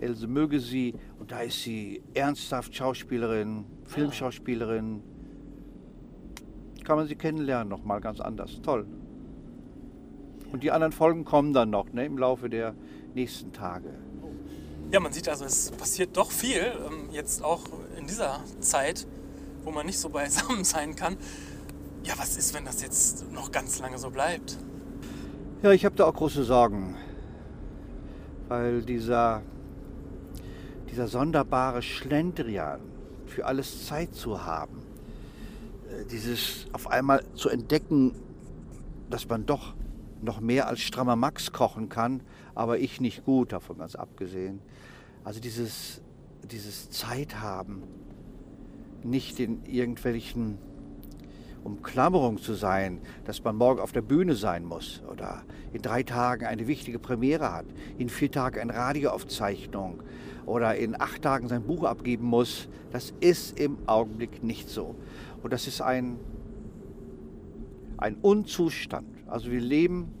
Else 0.00 0.26
möge 0.26 0.60
sie. 0.60 0.94
Und 1.18 1.30
da 1.30 1.40
ist 1.40 1.62
sie 1.62 2.02
ernsthaft 2.14 2.74
Schauspielerin, 2.74 3.64
Filmschauspielerin. 3.84 5.02
Kann 6.84 6.96
man 6.96 7.06
sie 7.06 7.16
kennenlernen, 7.16 7.68
nochmal 7.68 8.00
ganz 8.00 8.20
anders. 8.20 8.60
Toll. 8.62 8.86
Und 10.52 10.62
die 10.62 10.70
anderen 10.70 10.92
Folgen 10.92 11.24
kommen 11.24 11.52
dann 11.52 11.70
noch 11.70 11.92
ne, 11.92 12.06
im 12.06 12.18
Laufe 12.18 12.48
der 12.48 12.74
nächsten 13.14 13.52
Tage. 13.52 13.90
Ja, 14.90 14.98
man 14.98 15.12
sieht 15.12 15.28
also, 15.28 15.44
es 15.44 15.70
passiert 15.70 16.16
doch 16.16 16.32
viel, 16.32 16.72
ähm, 16.86 17.10
jetzt 17.12 17.44
auch 17.44 17.62
in 17.96 18.06
dieser 18.06 18.40
Zeit, 18.58 19.06
wo 19.62 19.70
man 19.70 19.86
nicht 19.86 19.98
so 19.98 20.08
beisammen 20.10 20.64
sein 20.64 20.96
kann. 20.96 21.16
Ja, 22.02 22.14
was 22.16 22.36
ist, 22.36 22.54
wenn 22.54 22.64
das 22.64 22.82
jetzt 22.82 23.30
noch 23.30 23.52
ganz 23.52 23.78
lange 23.78 23.98
so 23.98 24.10
bleibt? 24.10 24.58
Ja, 25.62 25.72
ich 25.72 25.84
habe 25.84 25.94
da 25.94 26.06
auch 26.06 26.14
große 26.14 26.42
Sorgen, 26.42 26.96
weil 28.50 28.82
dieser, 28.82 29.42
dieser 30.90 31.06
sonderbare 31.06 31.82
Schlendrian, 31.82 32.80
für 33.26 33.46
alles 33.46 33.86
Zeit 33.86 34.12
zu 34.12 34.44
haben, 34.44 34.82
äh, 35.88 36.04
dieses 36.06 36.66
auf 36.72 36.90
einmal 36.90 37.22
zu 37.34 37.48
entdecken, 37.48 38.12
dass 39.08 39.28
man 39.28 39.46
doch 39.46 39.74
noch 40.20 40.40
mehr 40.40 40.66
als 40.66 40.80
strammer 40.80 41.14
Max 41.14 41.52
kochen 41.52 41.88
kann, 41.88 42.22
aber 42.56 42.80
ich 42.80 43.00
nicht 43.00 43.24
gut, 43.24 43.52
davon 43.52 43.78
ganz 43.78 43.94
abgesehen. 43.94 44.60
Also 45.22 45.38
dieses, 45.38 46.02
dieses 46.42 46.90
Zeit 46.90 47.40
haben, 47.40 47.84
nicht 49.04 49.38
in 49.38 49.64
irgendwelchen 49.64 50.58
Umklammerung 51.64 52.38
zu 52.38 52.54
sein, 52.54 53.00
dass 53.24 53.42
man 53.44 53.56
morgen 53.56 53.80
auf 53.80 53.92
der 53.92 54.02
Bühne 54.02 54.34
sein 54.34 54.64
muss 54.64 55.02
oder 55.10 55.42
in 55.72 55.82
drei 55.82 56.02
Tagen 56.02 56.46
eine 56.46 56.66
wichtige 56.66 56.98
Premiere 56.98 57.52
hat, 57.52 57.66
in 57.98 58.08
vier 58.08 58.30
Tagen 58.30 58.60
eine 58.60 58.74
Radioaufzeichnung 58.74 60.02
oder 60.46 60.74
in 60.76 61.00
acht 61.00 61.22
Tagen 61.22 61.48
sein 61.48 61.62
Buch 61.62 61.84
abgeben 61.84 62.26
muss, 62.26 62.68
das 62.90 63.12
ist 63.20 63.58
im 63.58 63.78
Augenblick 63.86 64.42
nicht 64.42 64.68
so. 64.68 64.96
Und 65.42 65.52
das 65.52 65.66
ist 65.66 65.80
ein, 65.80 66.18
ein 67.98 68.16
Unzustand. 68.16 69.06
Also 69.26 69.50
wir 69.50 69.60
leben 69.60 70.12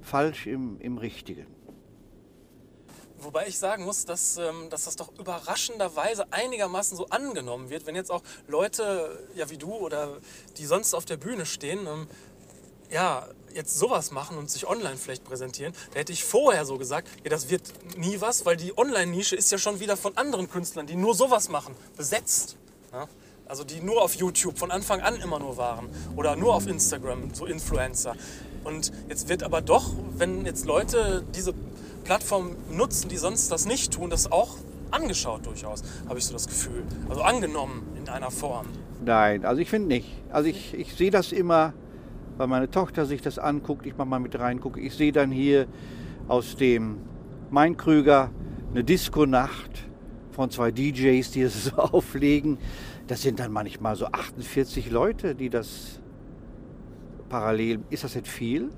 falsch 0.00 0.46
im, 0.46 0.78
im 0.80 0.98
Richtigen. 0.98 1.46
Wobei 3.24 3.46
ich 3.46 3.58
sagen 3.58 3.84
muss, 3.84 4.04
dass, 4.04 4.36
ähm, 4.36 4.68
dass 4.70 4.84
das 4.84 4.96
doch 4.96 5.10
überraschenderweise 5.18 6.26
einigermaßen 6.30 6.96
so 6.96 7.06
angenommen 7.06 7.70
wird, 7.70 7.86
wenn 7.86 7.96
jetzt 7.96 8.10
auch 8.10 8.22
Leute, 8.46 9.26
ja 9.34 9.48
wie 9.50 9.56
du 9.56 9.72
oder 9.72 10.18
die 10.58 10.66
sonst 10.66 10.94
auf 10.94 11.04
der 11.04 11.16
Bühne 11.16 11.46
stehen, 11.46 11.86
ähm, 11.86 12.06
ja, 12.90 13.26
jetzt 13.54 13.78
sowas 13.78 14.10
machen 14.10 14.36
und 14.36 14.50
sich 14.50 14.66
online 14.66 14.96
vielleicht 14.96 15.24
präsentieren, 15.24 15.72
da 15.92 16.00
hätte 16.00 16.12
ich 16.12 16.24
vorher 16.24 16.64
so 16.66 16.76
gesagt, 16.76 17.08
ja, 17.22 17.30
das 17.30 17.48
wird 17.48 17.62
nie 17.96 18.20
was, 18.20 18.44
weil 18.44 18.56
die 18.56 18.76
Online-Nische 18.76 19.36
ist 19.36 19.50
ja 19.50 19.58
schon 19.58 19.80
wieder 19.80 19.96
von 19.96 20.16
anderen 20.16 20.50
Künstlern, 20.50 20.86
die 20.86 20.96
nur 20.96 21.14
sowas 21.14 21.48
machen, 21.48 21.74
besetzt. 21.96 22.56
Ja? 22.92 23.08
Also 23.46 23.64
die 23.64 23.80
nur 23.80 24.02
auf 24.02 24.14
YouTube 24.14 24.58
von 24.58 24.70
Anfang 24.70 25.00
an 25.00 25.16
immer 25.16 25.38
nur 25.38 25.56
waren 25.56 25.88
oder 26.16 26.36
nur 26.36 26.54
auf 26.54 26.66
Instagram, 26.66 27.34
so 27.34 27.46
Influencer. 27.46 28.16
Und 28.64 28.92
jetzt 29.08 29.28
wird 29.28 29.42
aber 29.42 29.60
doch, 29.60 29.92
wenn 30.16 30.46
jetzt 30.46 30.64
Leute 30.64 31.24
diese 31.34 31.52
Plattform 32.04 32.56
nutzen, 32.70 33.08
die 33.08 33.16
sonst 33.16 33.50
das 33.50 33.66
nicht 33.66 33.92
tun, 33.92 34.10
das 34.10 34.30
auch 34.30 34.56
angeschaut 34.90 35.46
durchaus, 35.46 35.82
habe 36.08 36.18
ich 36.18 36.26
so 36.26 36.32
das 36.32 36.46
Gefühl. 36.46 36.84
Also 37.08 37.22
angenommen 37.22 37.82
in 37.96 38.08
einer 38.08 38.30
Form. 38.30 38.66
Nein, 39.04 39.44
also 39.44 39.60
ich 39.60 39.68
finde 39.68 39.88
nicht. 39.88 40.08
Also 40.30 40.48
ich, 40.48 40.74
ich 40.74 40.94
sehe 40.94 41.10
das 41.10 41.32
immer, 41.32 41.74
weil 42.36 42.46
meine 42.46 42.70
Tochter 42.70 43.06
sich 43.06 43.20
das 43.20 43.38
anguckt, 43.38 43.86
ich 43.86 43.96
mal 43.96 44.18
mit 44.18 44.38
reingucke. 44.38 44.80
Ich 44.80 44.94
sehe 44.94 45.12
dann 45.12 45.30
hier 45.30 45.66
aus 46.28 46.56
dem 46.56 46.98
Main 47.50 47.76
Krüger 47.76 48.30
eine 48.70 48.84
Disco-Nacht 48.84 49.84
von 50.30 50.50
zwei 50.50 50.70
DJs, 50.70 51.30
die 51.30 51.42
es 51.42 51.64
so 51.64 51.76
auflegen. 51.76 52.58
Das 53.06 53.22
sind 53.22 53.38
dann 53.38 53.52
manchmal 53.52 53.96
so 53.96 54.06
48 54.06 54.90
Leute, 54.90 55.34
die 55.34 55.50
das 55.50 56.00
parallel. 57.28 57.80
Ist 57.90 58.04
das 58.04 58.14
nicht 58.14 58.28
viel? 58.28 58.70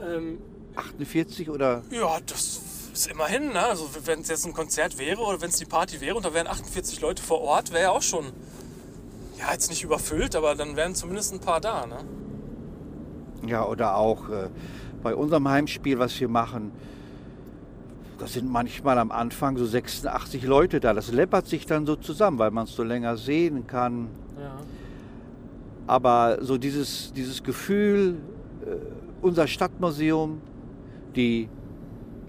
Ähm, 0.00 0.38
48 0.76 1.50
oder? 1.50 1.82
ja, 1.90 2.18
das 2.26 2.60
ist 2.92 3.10
immerhin, 3.10 3.48
ne? 3.48 3.64
Also 3.64 3.88
wenn 4.04 4.20
es 4.20 4.28
jetzt 4.28 4.46
ein 4.46 4.52
Konzert 4.52 4.98
wäre 4.98 5.20
oder 5.22 5.40
wenn 5.40 5.50
es 5.50 5.56
die 5.56 5.64
Party 5.64 6.00
wäre 6.00 6.16
und 6.16 6.24
da 6.24 6.34
wären 6.34 6.46
48 6.46 7.00
Leute 7.00 7.22
vor 7.22 7.40
Ort, 7.40 7.72
wäre 7.72 7.84
ja 7.84 7.90
auch 7.90 8.02
schon, 8.02 8.26
ja, 9.38 9.52
jetzt 9.52 9.70
nicht 9.70 9.82
überfüllt, 9.82 10.36
aber 10.36 10.54
dann 10.54 10.76
wären 10.76 10.94
zumindest 10.94 11.32
ein 11.32 11.40
paar 11.40 11.60
da, 11.60 11.86
ne? 11.86 12.04
Ja, 13.46 13.66
oder 13.66 13.96
auch 13.96 14.28
äh, 14.28 14.48
bei 15.02 15.14
unserem 15.14 15.48
Heimspiel, 15.48 15.98
was 15.98 16.18
wir 16.20 16.28
machen, 16.28 16.72
da 18.18 18.28
sind 18.28 18.48
manchmal 18.48 18.98
am 18.98 19.10
Anfang 19.10 19.56
so 19.56 19.66
86 19.66 20.44
Leute 20.44 20.78
da. 20.78 20.94
Das 20.94 21.10
läppert 21.10 21.48
sich 21.48 21.66
dann 21.66 21.86
so 21.86 21.96
zusammen, 21.96 22.38
weil 22.38 22.52
man 22.52 22.66
es 22.66 22.76
so 22.76 22.84
länger 22.84 23.16
sehen 23.16 23.66
kann. 23.66 24.08
Ja. 24.38 24.54
Aber 25.88 26.38
so 26.40 26.56
dieses, 26.56 27.12
dieses 27.14 27.42
Gefühl, 27.42 28.18
äh, 28.64 28.76
unser 29.22 29.48
Stadtmuseum, 29.48 30.40
die 31.16 31.48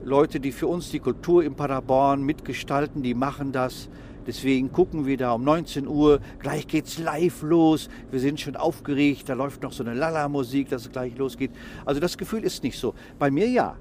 Leute, 0.04 0.40
die 0.40 0.52
für 0.52 0.68
uns 0.68 0.92
die 0.92 1.00
Kultur 1.00 1.44
in 1.44 1.56
Paderborn 1.56 2.24
mitgestalten, 2.24 3.04
die 3.04 3.14
machen 3.14 3.52
das. 3.52 3.90
Deswegen 4.26 4.72
gucken 4.72 5.06
wir 5.06 5.18
da 5.18 5.34
um 5.34 5.44
19 5.44 5.88
Uhr, 5.88 6.20
gleich 6.40 6.68
geht's 6.68 6.98
live 6.98 7.42
los. 7.42 7.90
Wir 8.12 8.20
sind 8.20 8.40
schon 8.40 8.56
aufgeregt, 8.56 9.28
da 9.28 9.34
läuft 9.34 9.64
noch 9.64 9.74
so 9.74 9.84
eine 9.84 9.94
Lala-Musik, 9.94 10.70
dass 10.70 10.84
es 10.84 10.92
gleich 10.92 11.18
losgeht. 11.18 11.52
Also 11.86 12.00
das 12.00 12.18
Gefühl 12.18 12.44
ist 12.44 12.64
nicht 12.64 12.78
so. 12.78 12.94
Bei 13.20 13.32
mir 13.32 13.48
ja. 13.48 13.78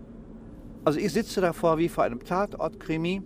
Also 0.84 0.98
ich 0.98 1.12
sitze 1.12 1.40
davor 1.40 1.78
wie 1.78 1.88
vor 1.88 2.04
einem 2.04 2.24
Tatort-Krimi 2.24 3.22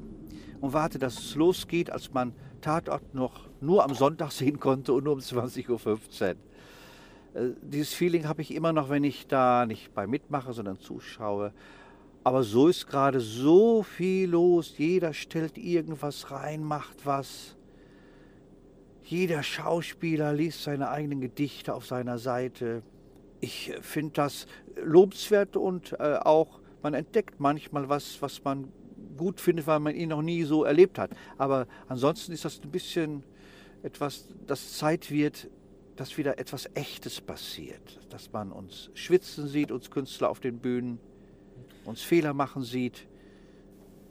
und 0.60 0.72
warte, 0.72 0.98
dass 0.98 1.18
es 1.18 1.34
losgeht, 1.34 1.90
als 1.90 2.12
man 2.12 2.32
Tatort 2.60 3.14
noch 3.14 3.48
nur 3.60 3.84
am 3.84 3.94
Sonntag 3.94 4.32
sehen 4.32 4.60
konnte 4.60 4.92
und 4.92 5.04
nur 5.04 5.14
um 5.14 5.20
20.15 5.20 5.70
Uhr. 5.70 6.36
Äh, 7.36 7.50
Dieses 7.62 7.92
Feeling 7.92 8.26
habe 8.26 8.42
ich 8.42 8.54
immer 8.54 8.72
noch, 8.72 8.88
wenn 8.88 9.04
ich 9.04 9.26
da 9.26 9.66
nicht 9.66 9.94
bei 9.94 10.06
mitmache, 10.06 10.52
sondern 10.52 10.80
zuschaue. 10.80 11.52
Aber 12.24 12.42
so 12.42 12.68
ist 12.68 12.88
gerade 12.88 13.20
so 13.20 13.82
viel 13.82 14.30
los. 14.30 14.74
Jeder 14.78 15.12
stellt 15.12 15.58
irgendwas 15.58 16.30
rein, 16.30 16.64
macht 16.64 17.04
was. 17.04 17.56
Jeder 19.04 19.44
Schauspieler 19.44 20.32
liest 20.32 20.64
seine 20.64 20.90
eigenen 20.90 21.20
Gedichte 21.20 21.72
auf 21.72 21.86
seiner 21.86 22.18
Seite. 22.18 22.82
Ich 23.40 23.70
äh, 23.70 23.82
finde 23.82 24.14
das 24.14 24.46
lobenswert 24.82 25.56
und 25.56 25.92
äh, 26.00 26.18
auch, 26.22 26.60
man 26.82 26.94
entdeckt 26.94 27.38
manchmal 27.38 27.88
was, 27.88 28.20
was 28.20 28.42
man 28.44 28.72
gut 29.16 29.40
findet, 29.40 29.66
weil 29.66 29.80
man 29.80 29.94
ihn 29.94 30.08
noch 30.10 30.22
nie 30.22 30.42
so 30.42 30.64
erlebt 30.64 30.98
hat. 30.98 31.10
Aber 31.38 31.66
ansonsten 31.88 32.32
ist 32.32 32.44
das 32.44 32.60
ein 32.62 32.70
bisschen 32.70 33.22
etwas, 33.82 34.28
das 34.46 34.76
Zeit 34.76 35.10
wird, 35.10 35.48
dass 35.96 36.16
wieder 36.16 36.38
etwas 36.38 36.68
Echtes 36.74 37.20
passiert. 37.20 38.00
Dass 38.10 38.32
man 38.32 38.52
uns 38.52 38.90
schwitzen 38.94 39.48
sieht, 39.48 39.70
uns 39.70 39.90
Künstler 39.90 40.30
auf 40.30 40.40
den 40.40 40.58
Bühnen, 40.58 41.00
uns 41.84 42.02
Fehler 42.02 42.34
machen 42.34 42.62
sieht. 42.62 43.06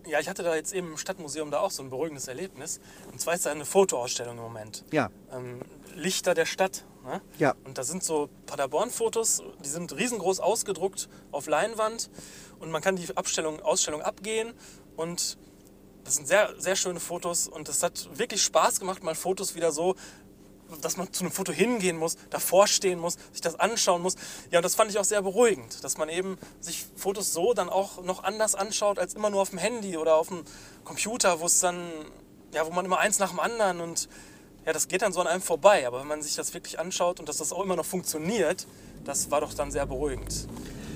Ja, 0.07 0.19
ich 0.19 0.29
hatte 0.29 0.43
da 0.43 0.55
jetzt 0.55 0.73
eben 0.73 0.91
im 0.91 0.97
Stadtmuseum 0.97 1.49
da 1.49 1.59
auch 1.59 1.71
so 1.71 1.81
ein 1.81 1.89
beruhigendes 1.89 2.27
Erlebnis. 2.27 2.79
Und 3.11 3.19
zwar 3.19 3.33
ist 3.33 3.45
da 3.45 3.51
eine 3.51 3.65
Fotoausstellung 3.65 4.37
im 4.37 4.43
Moment. 4.43 4.83
Ja, 4.91 5.09
Ähm, 5.31 5.61
Lichter 5.95 6.33
der 6.33 6.45
Stadt. 6.45 6.85
Ne? 7.03 7.21
ja, 7.39 7.55
Und 7.63 7.77
da 7.77 7.83
sind 7.83 8.03
so 8.03 8.29
Paderborn-Fotos, 8.47 9.43
die 9.63 9.69
sind 9.69 9.95
riesengroß 9.95 10.39
ausgedruckt 10.39 11.07
auf 11.31 11.47
Leinwand. 11.47 12.09
Und 12.59 12.71
man 12.71 12.81
kann 12.81 12.95
die 12.97 13.15
Abstellung, 13.15 13.61
Ausstellung 13.61 14.01
abgehen. 14.01 14.53
Und 14.95 15.37
das 16.03 16.15
sind 16.15 16.27
sehr, 16.27 16.53
sehr 16.59 16.75
schöne 16.75 16.99
Fotos. 16.99 17.47
Und 17.47 17.69
es 17.69 17.81
hat 17.81 18.09
wirklich 18.17 18.43
Spaß 18.43 18.79
gemacht, 18.79 19.03
mal 19.03 19.15
Fotos 19.15 19.55
wieder 19.55 19.71
so, 19.71 19.95
dass 20.81 20.97
man 20.97 21.11
zu 21.13 21.23
einem 21.23 21.31
Foto 21.31 21.51
hingehen 21.51 21.97
muss, 21.97 22.17
davor 22.29 22.67
stehen 22.67 22.99
muss, 22.99 23.17
sich 23.31 23.41
das 23.41 23.59
anschauen 23.59 24.01
muss. 24.01 24.15
Ja, 24.51 24.59
und 24.59 24.63
das 24.63 24.75
fand 24.75 24.91
ich 24.91 24.97
auch 24.97 25.03
sehr 25.03 25.21
beruhigend, 25.21 25.83
dass 25.83 25.97
man 25.97 26.09
eben 26.09 26.37
sich 26.59 26.85
Fotos 26.95 27.33
so 27.33 27.53
dann 27.53 27.69
auch 27.69 28.03
noch 28.03 28.23
anders 28.23 28.55
anschaut, 28.55 28.99
als 28.99 29.13
immer 29.13 29.29
nur 29.29 29.41
auf 29.41 29.51
dem 29.51 29.59
Handy 29.59 29.97
oder 29.97 30.15
auf 30.15 30.29
dem 30.29 30.43
Computer, 30.83 31.39
wo 31.39 31.45
es 31.45 31.59
dann, 31.59 31.77
ja, 32.53 32.65
wo 32.65 32.71
man 32.71 32.85
immer 32.85 32.99
eins 32.99 33.19
nach 33.19 33.29
dem 33.29 33.39
anderen 33.39 33.81
und 33.81 34.09
ja, 34.65 34.73
das 34.73 34.87
geht 34.87 35.03
dann 35.03 35.13
so 35.13 35.21
an 35.21 35.27
einem 35.27 35.41
vorbei. 35.41 35.85
Aber 35.85 35.99
wenn 35.99 36.07
man 36.07 36.21
sich 36.23 36.35
das 36.35 36.53
wirklich 36.53 36.79
anschaut 36.79 37.19
und 37.19 37.29
dass 37.29 37.37
das 37.37 37.53
auch 37.53 37.63
immer 37.63 37.75
noch 37.75 37.85
funktioniert, 37.85 38.65
das 39.03 39.29
war 39.29 39.41
doch 39.41 39.53
dann 39.53 39.69
sehr 39.71 39.85
beruhigend. 39.85 40.47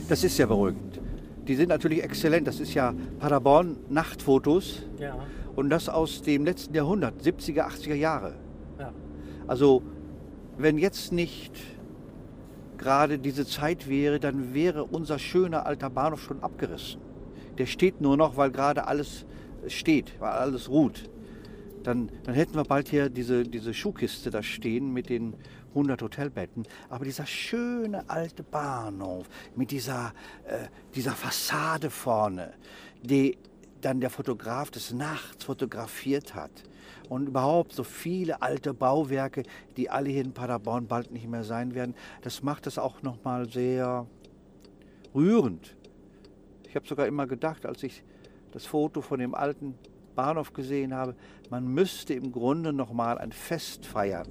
das 0.08 0.24
ist 0.24 0.38
ja 0.38 0.48
beruhigend. 0.48 1.00
Die 1.48 1.56
sind 1.56 1.70
natürlich 1.70 2.04
exzellent. 2.04 2.48
Das 2.48 2.60
ist 2.60 2.74
ja 2.74 2.94
Paderborn 3.20 3.78
Nachtfotos 3.90 4.84
Ja, 5.00 5.18
und 5.56 5.70
das 5.70 5.90
aus 5.90 6.22
dem 6.22 6.46
letzten 6.46 6.74
Jahrhundert, 6.74 7.22
70er, 7.22 7.68
80er 7.68 7.96
Jahre. 7.96 8.36
Also 9.50 9.82
wenn 10.60 10.78
jetzt 10.78 11.12
nicht 11.12 11.52
gerade 12.78 13.18
diese 13.18 13.48
Zeit 13.48 13.90
wäre, 13.90 14.20
dann 14.20 14.54
wäre 14.54 14.84
unser 14.84 15.18
schöner 15.18 15.66
alter 15.66 15.90
Bahnhof 15.90 16.22
schon 16.22 16.44
abgerissen. 16.44 17.02
Der 17.58 17.66
steht 17.66 18.00
nur 18.00 18.16
noch, 18.16 18.38
weil 18.38 18.52
gerade 18.52 18.86
alles 18.86 19.26
steht, 19.68 20.14
weil 20.20 20.34
alles 20.34 20.70
ruht. 20.70 21.10
Dann, 21.82 22.12
dann 22.26 22.36
hätten 22.36 22.54
wir 22.54 22.64
bald 22.64 22.90
hier 22.90 23.10
diese, 23.10 23.42
diese 23.44 23.74
Schuhkiste 23.74 24.30
da 24.30 24.44
stehen 24.44 24.94
mit 24.94 25.10
den 25.10 25.34
100 25.70 26.00
Hotelbetten. 26.04 26.68
Aber 26.88 27.04
dieser 27.04 27.26
schöne 27.26 28.08
alte 28.08 28.44
Bahnhof 28.44 29.28
mit 29.56 29.72
dieser, 29.72 30.14
äh, 30.46 30.68
dieser 30.94 31.14
Fassade 31.14 31.90
vorne, 31.90 32.54
die, 33.02 33.36
dann 33.82 34.00
der 34.00 34.12
Fotograf 34.12 34.70
des 34.70 34.94
Nachts 34.94 35.44
fotografiert 35.44 36.36
hat. 36.36 36.52
Und 37.10 37.28
überhaupt 37.28 37.74
so 37.74 37.84
viele 37.84 38.42
alte 38.42 38.74
Bauwerke, 38.74 39.44
die 39.76 39.90
alle 39.90 40.10
hier 40.10 40.24
in 40.24 40.32
Paderborn 40.32 40.88
bald 40.88 41.12
nicht 41.12 41.28
mehr 41.28 41.44
sein 41.44 41.74
werden, 41.74 41.96
das 42.22 42.44
macht 42.44 42.68
es 42.68 42.78
auch 42.78 43.02
nochmal 43.02 43.50
sehr 43.50 44.06
rührend. 45.16 45.76
Ich 46.68 46.76
habe 46.76 46.88
sogar 46.88 47.08
immer 47.08 47.26
gedacht, 47.26 47.66
als 47.66 47.82
ich 47.82 48.04
das 48.52 48.66
Foto 48.66 49.02
von 49.02 49.20
dem 49.20 49.34
alten 49.34 49.74
Bahnhof 50.16 50.54
gesehen 50.54 50.94
habe, 50.94 51.16
man 51.50 51.68
müsste 51.68 52.14
im 52.14 52.32
Grunde 52.32 52.74
nochmal 52.74 53.18
ein 53.18 53.32
Fest 53.32 53.88
feiern. 53.88 54.28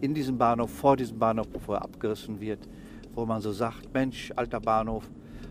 In 0.00 0.14
diesem 0.14 0.36
Bahnhof, 0.36 0.70
vor 0.70 0.96
diesem 0.96 1.18
Bahnhof, 1.18 1.48
bevor 1.48 1.76
er 1.76 1.82
abgerissen 1.82 2.40
wird, 2.40 2.68
wo 3.14 3.24
man 3.24 3.40
so 3.40 3.52
sagt, 3.52 3.92
Mensch, 3.94 4.32
alter 4.36 4.60
Bahnhof, 4.60 5.10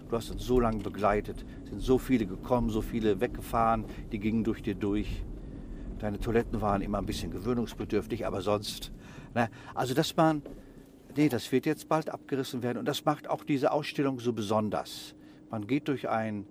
du 0.09 0.15
hast 0.15 0.29
uns 0.29 0.45
so 0.45 0.59
lange 0.59 0.83
begleitet, 0.83 1.43
sind 1.69 1.81
so 1.81 1.97
viele 1.97 2.25
gekommen, 2.25 2.69
so 2.69 2.81
viele 2.81 3.19
weggefahren, 3.19 3.85
die 4.11 4.19
gingen 4.19 4.43
durch 4.43 4.61
dir 4.61 4.75
durch. 4.75 5.23
Deine 5.99 6.19
Toiletten 6.19 6.61
waren 6.61 6.81
immer 6.81 6.99
ein 6.99 7.05
bisschen 7.05 7.31
gewöhnungsbedürftig, 7.31 8.25
aber 8.25 8.41
sonst. 8.41 8.91
Ne? 9.33 9.49
Also, 9.73 9.93
dass 9.93 10.15
man, 10.15 10.41
nee, 11.15 11.29
das 11.29 11.51
wird 11.51 11.65
jetzt 11.65 11.89
bald 11.89 12.09
abgerissen 12.09 12.61
werden 12.61 12.77
und 12.77 12.85
das 12.85 13.05
macht 13.05 13.27
auch 13.27 13.43
diese 13.43 13.71
Ausstellung 13.71 14.19
so 14.19 14.33
besonders. 14.33 15.15
Man 15.49 15.65
geht 15.65 15.87
durch 15.87 16.09
ein 16.09 16.45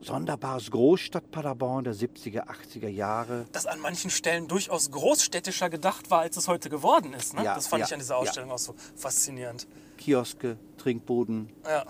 sonderbares 0.00 0.70
Großstadt 0.70 1.30
Paderborn 1.30 1.84
der 1.84 1.94
70er, 1.94 2.48
80er 2.48 2.88
Jahre. 2.88 3.46
Das 3.52 3.66
an 3.66 3.80
manchen 3.80 4.10
Stellen 4.10 4.48
durchaus 4.48 4.90
großstädtischer 4.90 5.70
gedacht 5.70 6.10
war, 6.10 6.20
als 6.20 6.36
es 6.36 6.48
heute 6.48 6.70
geworden 6.70 7.12
ist. 7.12 7.34
Ne? 7.34 7.44
Ja, 7.44 7.54
das 7.54 7.68
fand 7.68 7.80
ja, 7.80 7.86
ich 7.86 7.92
an 7.92 8.00
dieser 8.00 8.14
ja. 8.14 8.20
Ausstellung 8.20 8.50
auch 8.50 8.58
so 8.58 8.74
faszinierend. 8.96 9.68
Kioske, 9.98 10.58
Trinkbuden. 10.76 11.50
Ja. 11.64 11.84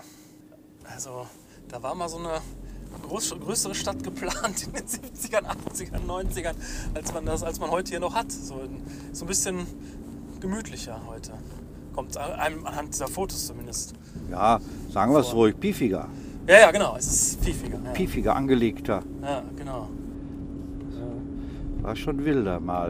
Also, 0.83 1.27
da 1.67 1.81
war 1.81 1.95
mal 1.95 2.09
so 2.09 2.17
eine 2.17 2.41
groß, 3.07 3.35
größere 3.39 3.75
Stadt 3.75 4.03
geplant 4.03 4.67
in 4.67 4.73
den 4.73 4.85
70ern, 4.85 5.45
80ern, 5.45 6.05
90ern, 6.07 6.55
als 6.93 7.13
man 7.13 7.25
das, 7.25 7.43
als 7.43 7.59
man 7.59 7.71
heute 7.71 7.89
hier 7.91 7.99
noch 7.99 8.13
hat. 8.15 8.31
So, 8.31 8.55
ein- 8.55 8.81
so 9.11 9.25
ein 9.25 9.27
bisschen 9.27 9.65
gemütlicher 10.39 10.99
heute. 11.07 11.31
Kommt 11.93 12.17
einem 12.17 12.65
anhand 12.65 12.93
dieser 12.93 13.07
Fotos 13.07 13.45
zumindest. 13.47 13.93
Ja, 14.31 14.59
sagen 14.91 15.13
wir 15.13 15.19
es 15.19 15.33
ruhig, 15.33 15.59
piefiger. 15.59 16.07
Ja, 16.47 16.59
ja, 16.59 16.71
genau. 16.71 16.95
Es 16.97 17.07
ist 17.07 17.41
pfiffiger. 17.43 17.79
Ja, 17.83 17.91
Piefiger, 17.91 18.35
angelegter. 18.35 19.01
ja 19.21 19.43
genau. 19.55 19.89
War 21.81 21.95
schon 21.95 22.23
wilder 22.25 22.59
mal. 22.59 22.89